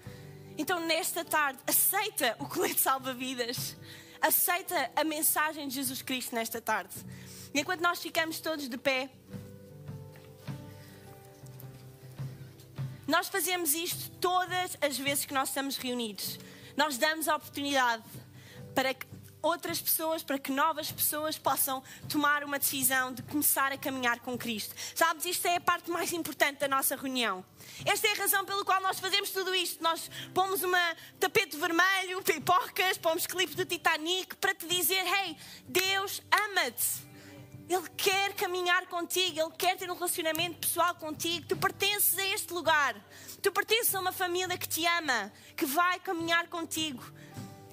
Então, 0.56 0.80
nesta 0.80 1.24
tarde, 1.24 1.58
aceita 1.66 2.36
o 2.38 2.48
colete 2.48 2.80
salva-vidas. 2.80 3.76
Aceita 4.20 4.90
a 4.96 5.04
mensagem 5.04 5.68
de 5.68 5.74
Jesus 5.74 6.00
Cristo 6.00 6.34
nesta 6.34 6.60
tarde. 6.60 6.94
E 7.52 7.60
enquanto 7.60 7.80
nós 7.80 8.00
ficamos 8.00 8.40
todos 8.40 8.68
de 8.68 8.78
pé, 8.78 9.10
nós 13.06 13.28
fazemos 13.28 13.74
isto 13.74 14.10
todas 14.12 14.78
as 14.80 14.96
vezes 14.96 15.24
que 15.24 15.34
nós 15.34 15.48
estamos 15.48 15.76
reunidos. 15.76 16.38
Nós 16.76 16.96
damos 16.96 17.28
a 17.28 17.36
oportunidade 17.36 18.02
para 18.74 18.94
que 18.94 19.06
outras 19.44 19.80
pessoas, 19.80 20.22
para 20.22 20.38
que 20.38 20.50
novas 20.50 20.90
pessoas 20.90 21.38
possam 21.38 21.82
tomar 22.08 22.42
uma 22.42 22.58
decisão 22.58 23.12
de 23.12 23.22
começar 23.22 23.70
a 23.72 23.78
caminhar 23.78 24.20
com 24.20 24.36
Cristo. 24.38 24.74
Sabes, 24.94 25.26
isto 25.26 25.46
é 25.46 25.56
a 25.56 25.60
parte 25.60 25.90
mais 25.90 26.12
importante 26.12 26.58
da 26.58 26.68
nossa 26.68 26.96
reunião. 26.96 27.44
Esta 27.84 28.08
é 28.08 28.12
a 28.12 28.14
razão 28.14 28.44
pela 28.44 28.64
qual 28.64 28.80
nós 28.80 28.98
fazemos 28.98 29.30
tudo 29.30 29.54
isto. 29.54 29.82
Nós 29.82 30.10
pomos 30.32 30.62
uma 30.62 30.96
tapete 31.20 31.56
vermelho, 31.56 32.22
pipocas, 32.22 32.96
pomos 32.96 33.26
clipes 33.26 33.54
do 33.54 33.66
Titanic 33.66 34.34
para 34.36 34.54
te 34.54 34.66
dizer: 34.66 35.04
Hey, 35.06 35.36
Deus 35.66 36.22
ama-te. 36.32 37.14
Ele 37.68 37.88
quer 37.96 38.34
caminhar 38.34 38.86
contigo, 38.86 39.40
Ele 39.40 39.50
quer 39.56 39.76
ter 39.76 39.90
um 39.90 39.94
relacionamento 39.94 40.58
pessoal 40.58 40.94
contigo. 40.96 41.46
Tu 41.48 41.56
pertences 41.56 42.18
a 42.18 42.26
este 42.26 42.52
lugar, 42.52 42.94
tu 43.42 43.50
pertences 43.50 43.94
a 43.94 44.00
uma 44.00 44.12
família 44.12 44.58
que 44.58 44.68
te 44.68 44.86
ama, 44.86 45.32
que 45.56 45.64
vai 45.64 45.98
caminhar 46.00 46.46
contigo. 46.48 47.02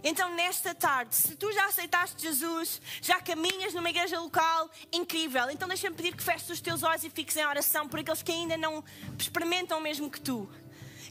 Então, 0.03 0.33
nesta 0.33 0.73
tarde, 0.73 1.15
se 1.15 1.35
tu 1.35 1.51
já 1.51 1.65
aceitaste 1.65 2.21
Jesus, 2.23 2.81
já 3.01 3.21
caminhas 3.21 3.73
numa 3.73 3.89
igreja 3.89 4.19
local, 4.19 4.69
incrível. 4.91 5.49
Então, 5.51 5.67
deixa-me 5.67 5.95
pedir 5.95 6.15
que 6.15 6.23
feches 6.23 6.49
os 6.49 6.59
teus 6.59 6.81
olhos 6.81 7.03
e 7.03 7.09
fiques 7.09 7.37
em 7.37 7.45
oração 7.45 7.87
por 7.87 7.99
aqueles 7.99 8.23
que 8.23 8.31
ainda 8.31 8.57
não 8.57 8.83
experimentam 9.17 9.77
o 9.77 9.81
mesmo 9.81 10.09
que 10.09 10.19
tu. 10.19 10.49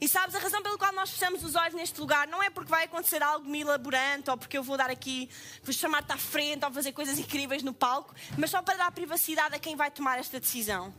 E 0.00 0.08
sabes, 0.08 0.34
a 0.34 0.38
razão 0.38 0.62
pela 0.62 0.76
qual 0.76 0.92
nós 0.92 1.10
fechamos 1.10 1.44
os 1.44 1.54
olhos 1.54 1.74
neste 1.74 2.00
lugar 2.00 2.26
não 2.26 2.42
é 2.42 2.50
porque 2.50 2.70
vai 2.70 2.84
acontecer 2.84 3.22
algo 3.22 3.48
milaborante 3.48 4.30
ou 4.30 4.36
porque 4.36 4.56
eu 4.56 4.62
vou 4.62 4.76
dar 4.76 4.90
aqui, 4.90 5.28
vou 5.62 5.74
chamar-te 5.74 6.10
à 6.10 6.16
frente 6.16 6.64
ou 6.64 6.72
fazer 6.72 6.92
coisas 6.92 7.18
incríveis 7.18 7.62
no 7.62 7.74
palco, 7.74 8.14
mas 8.38 8.50
só 8.50 8.62
para 8.62 8.76
dar 8.76 8.90
privacidade 8.92 9.54
a 9.54 9.58
quem 9.58 9.76
vai 9.76 9.90
tomar 9.90 10.18
esta 10.18 10.40
decisão. 10.40 10.92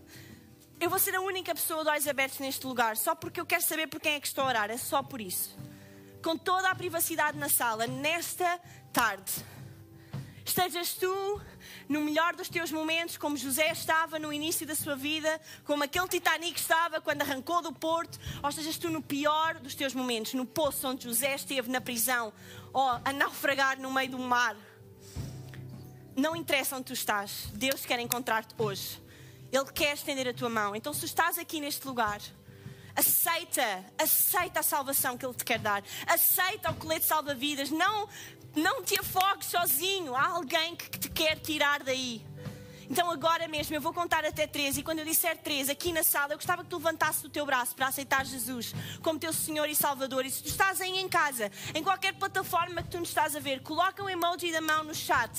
Eu 0.80 0.90
vou 0.90 1.00
ser 1.00 1.16
a 1.16 1.22
única 1.22 1.54
pessoa 1.56 1.84
de 1.84 1.90
olhos 1.90 2.08
abertos 2.08 2.40
neste 2.40 2.66
lugar, 2.66 2.96
só 2.96 3.16
porque 3.16 3.42
eu 3.42 3.46
quero 3.46 3.64
saber 3.64 3.88
por 3.88 4.00
quem 4.00 4.14
é 4.14 4.20
que 4.20 4.28
estou 4.28 4.44
a 4.44 4.48
orar, 4.48 4.70
é 4.70 4.78
só 4.78 5.02
por 5.02 5.20
isso 5.20 5.58
com 6.22 6.38
toda 6.38 6.70
a 6.70 6.76
privacidade 6.76 7.38
na 7.38 7.50
sala, 7.50 7.88
nesta 7.88 8.60
tarde, 8.94 9.32
estejas 10.46 10.94
tu 10.94 11.42
no 11.90 12.02
melhor 12.02 12.36
dos 12.36 12.48
teus 12.48 12.72
momentos, 12.72 13.18
como 13.18 13.36
José 13.36 13.72
estava 13.72 14.18
no 14.18 14.32
início 14.32 14.66
da 14.66 14.76
sua 14.76 14.96
vida, 14.96 15.42
como 15.66 15.84
aquele 15.84 16.08
Titanic 16.08 16.58
estava 16.58 17.02
quando 17.02 17.22
arrancou 17.22 17.62
do 17.62 17.74
porto, 17.74 18.20
ou 18.42 18.50
estejas 18.50 18.78
tu 18.78 18.90
no 18.90 19.02
pior 19.02 19.56
dos 19.56 19.76
teus 19.76 19.94
momentos, 19.94 20.34
no 20.34 20.46
poço 20.46 20.88
onde 20.88 21.04
José 21.04 21.36
esteve 21.36 21.70
na 21.70 21.82
prisão, 21.82 22.32
ou 22.72 23.02
a 23.04 23.12
naufragar 23.14 23.80
no 23.80 23.92
meio 23.92 24.12
do 24.12 24.20
mar. 24.20 24.56
Não 26.16 26.36
interessa 26.36 26.76
onde 26.76 26.86
tu 26.86 26.94
estás, 26.94 27.48
Deus 27.54 27.86
quer 27.86 28.00
encontrar-te 28.00 28.54
hoje. 28.58 29.02
Ele 29.52 29.66
quer 29.66 29.94
estender 29.94 30.28
a 30.30 30.34
tua 30.34 30.50
mão. 30.50 30.74
Então, 30.76 30.94
se 30.94 31.04
estás 31.04 31.38
aqui 31.38 31.60
neste 31.60 31.86
lugar, 31.86 32.22
Aceita, 32.96 33.86
aceita 33.98 34.60
a 34.60 34.64
salvação 34.64 35.18
que 35.18 35.26
Ele 35.26 35.34
te 35.34 35.46
quer 35.46 35.60
dar. 35.60 35.84
Aceita 36.08 36.72
o 36.72 36.76
colete 36.76 37.06
salva-vidas. 37.06 37.70
Não, 37.70 38.08
não 38.56 38.84
te 38.84 39.00
afogues 39.00 39.48
sozinho. 39.48 40.16
Há 40.16 40.28
alguém 40.28 40.76
que 40.76 40.90
te 41.00 41.10
quer 41.10 41.40
tirar 41.40 41.84
daí. 41.84 42.26
Então 42.90 43.10
agora 43.10 43.48
mesmo 43.48 43.74
eu 43.74 43.80
vou 43.80 43.94
contar 43.94 44.26
até 44.26 44.46
três 44.46 44.78
e 44.78 44.84
quando 44.84 45.00
eu 45.00 45.06
disser 45.06 45.38
três 45.38 45.70
aqui 45.70 45.94
na 45.94 46.04
sala, 46.04 46.34
eu 46.34 46.38
gostava 46.38 46.62
que 46.62 46.70
tu 46.70 46.76
levantasses 46.76 47.24
o 47.24 47.30
teu 47.30 47.46
braço 47.46 47.74
para 47.74 47.88
aceitar 47.88 48.26
Jesus 48.26 48.76
como 49.02 49.18
teu 49.18 49.32
Senhor 49.32 49.70
e 49.70 49.76
Salvador. 49.76 50.26
E 50.26 50.30
se 50.30 50.44
tu 50.44 50.50
estás 50.50 50.82
aí 50.82 51.00
em 51.00 51.08
casa, 51.08 51.50
em 51.74 51.82
qualquer 51.82 52.14
plataforma 52.16 52.84
que 52.84 52.90
tu 52.90 53.00
nos 53.00 53.08
estás 53.08 53.34
a 53.34 53.40
ver, 53.40 53.62
coloca 53.62 54.04
o 54.04 54.10
emoji 54.10 54.52
da 54.52 54.60
mão 54.60 54.84
no 54.84 54.94
chat 54.94 55.32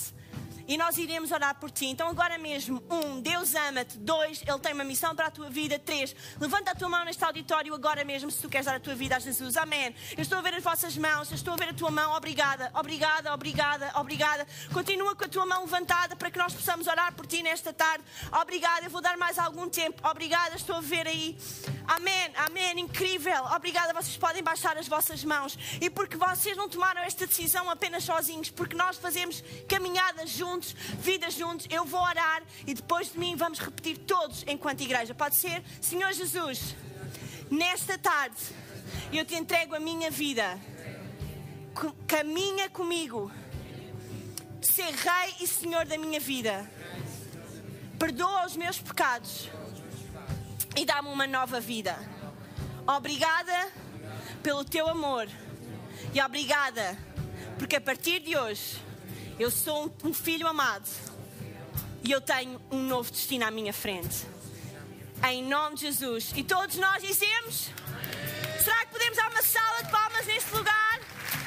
e 0.67 0.77
nós 0.77 0.97
iremos 0.97 1.31
orar 1.33 1.55
por 1.59 1.71
ti. 1.71 1.87
Então, 1.87 2.09
agora 2.09 2.39
mesmo, 2.39 2.83
um, 2.91 3.21
Deus 3.21 3.55
ama-te. 3.55 3.99
Dois, 3.99 4.43
Ele 4.47 4.59
tem 4.59 4.73
uma 4.73 4.85
missão 4.85 5.15
para 5.15 5.27
a 5.27 5.31
tua 5.31 5.51
vida. 5.51 5.79
Três, 5.79 6.15
levanta 6.41 6.71
a 6.71 6.75
tua 6.75 6.89
mão 6.89 7.05
neste 7.05 7.25
auditório 7.25 7.75
agora 7.75 8.05
mesmo 8.05 8.31
se 8.31 8.41
tu 8.41 8.49
queres 8.49 8.67
dar 8.67 8.77
a 8.77 8.81
tua 8.81 8.95
vida 8.95 9.17
a 9.17 9.19
Jesus. 9.19 9.57
Amém. 9.57 9.95
Eu 10.17 10.23
estou 10.23 10.39
a 10.39 10.43
ver 10.43 10.55
as 10.55 10.63
vossas 10.63 10.97
mãos, 10.97 11.31
eu 11.31 11.35
estou 11.35 11.55
a 11.55 11.57
ver 11.57 11.71
a 11.71 11.75
tua 11.75 11.91
mão. 11.91 12.13
Obrigada, 12.13 12.71
obrigada, 12.75 13.33
obrigada, 13.35 13.93
obrigada. 13.97 14.47
Continua 14.73 15.17
com 15.17 15.25
a 15.25 15.29
tua 15.29 15.47
mão 15.47 15.63
levantada 15.63 16.15
para 16.17 16.31
que 16.31 16.39
nós 16.39 16.53
possamos 16.53 16.87
orar 16.87 17.13
por 17.15 17.27
ti 17.27 17.43
nesta 17.43 17.73
tarde. 17.73 18.05
Obrigada, 18.41 18.87
eu 18.87 18.91
vou 18.91 19.01
dar 19.01 19.17
mais 19.17 19.39
algum 19.39 19.69
tempo. 19.69 20.07
Obrigada, 20.09 20.57
estou 20.57 20.77
a 20.77 20.81
ver 20.81 21.07
aí. 21.07 21.37
Amém, 21.87 22.31
amém, 22.37 22.81
incrível. 22.81 23.45
Obrigada, 23.57 23.93
vocês 23.93 24.17
podem 24.17 24.43
baixar 24.43 24.77
as 24.77 24.87
vossas 24.87 25.25
mãos. 25.25 25.59
E 25.81 25.91
porque 25.91 26.17
vocês 26.17 26.57
não 26.57 26.69
tomaram 26.69 27.03
esta 27.03 27.27
decisão 27.27 27.69
apenas 27.69 28.05
sozinhos, 28.05 28.51
porque 28.51 28.77
nós 28.77 28.97
fazemos 28.97 29.43
caminhadas 29.69 30.31
juntos 30.31 30.52
juntos, 30.53 30.75
juntos. 31.35 31.67
Eu 31.71 31.85
vou 31.85 32.01
orar 32.01 32.43
e 32.67 32.75
depois 32.75 33.13
de 33.13 33.19
mim 33.19 33.37
vamos 33.37 33.59
repetir 33.59 33.99
todos 33.99 34.45
enquanto 34.47 34.83
igreja. 34.83 35.15
Pode 35.15 35.37
ser? 35.37 35.63
Senhor 35.81 36.13
Jesus, 36.13 36.77
nesta 37.51 37.97
tarde 37.97 38.37
eu 39.13 39.25
te 39.25 39.35
entrego 39.35 39.75
a 39.75 39.81
minha 39.81 40.11
vida. 40.11 40.59
Caminha 42.07 42.69
comigo. 42.69 43.31
Ser 44.61 44.93
Rei 44.93 45.35
e 45.41 45.47
Senhor 45.47 45.87
da 45.87 45.97
minha 45.99 46.21
vida. 46.21 46.71
Perdoa 47.99 48.47
os 48.47 48.57
meus 48.57 48.79
pecados 48.79 49.49
e 50.77 50.85
dá-me 50.85 51.09
uma 51.09 51.27
nova 51.27 51.61
vida. 51.61 51.97
Obrigada 52.87 53.73
pelo 54.43 54.65
teu 54.65 54.89
amor 54.89 55.29
e 56.13 56.21
obrigada 56.21 56.99
porque 57.59 57.77
a 57.77 57.81
partir 57.81 58.21
de 58.21 58.37
hoje 58.37 58.92
eu 59.39 59.51
sou 59.51 59.93
um 60.05 60.13
filho 60.13 60.47
amado 60.47 60.89
e 62.03 62.11
eu 62.11 62.21
tenho 62.21 62.61
um 62.71 62.83
novo 62.83 63.11
destino 63.11 63.45
à 63.45 63.51
minha 63.51 63.73
frente. 63.73 64.27
Em 65.29 65.43
nome 65.45 65.77
de 65.77 65.83
Jesus. 65.83 66.33
E 66.35 66.43
todos 66.43 66.77
nós 66.77 67.03
dizemos: 67.03 67.71
será 68.63 68.85
que 68.87 68.93
podemos 68.93 69.17
dar 69.17 69.31
uma 69.31 69.43
sala 69.43 69.83
de 69.83 69.91
palmas 69.91 70.27
neste 70.27 70.55
lugar? 70.55 71.01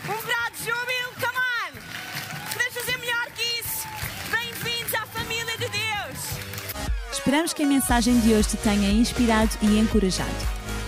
Um 0.04 0.26
brado 0.26 0.56
de 0.56 0.64
júbilo? 0.64 1.14
Come 1.16 1.38
on! 1.38 2.52
Podemos 2.54 2.74
fazer 2.74 2.98
melhor 2.98 3.32
que 3.32 3.44
isso? 3.60 3.88
Bem-vindos 4.32 4.94
à 4.94 5.06
família 5.08 5.58
de 5.58 5.68
Deus! 5.68 6.46
Esperamos 7.12 7.54
que 7.54 7.64
a 7.64 7.68
mensagem 7.68 8.20
de 8.20 8.34
hoje 8.34 8.50
te 8.50 8.58
tenha 8.58 8.90
inspirado 8.90 9.52
e 9.62 9.80
encorajado. 9.80 10.55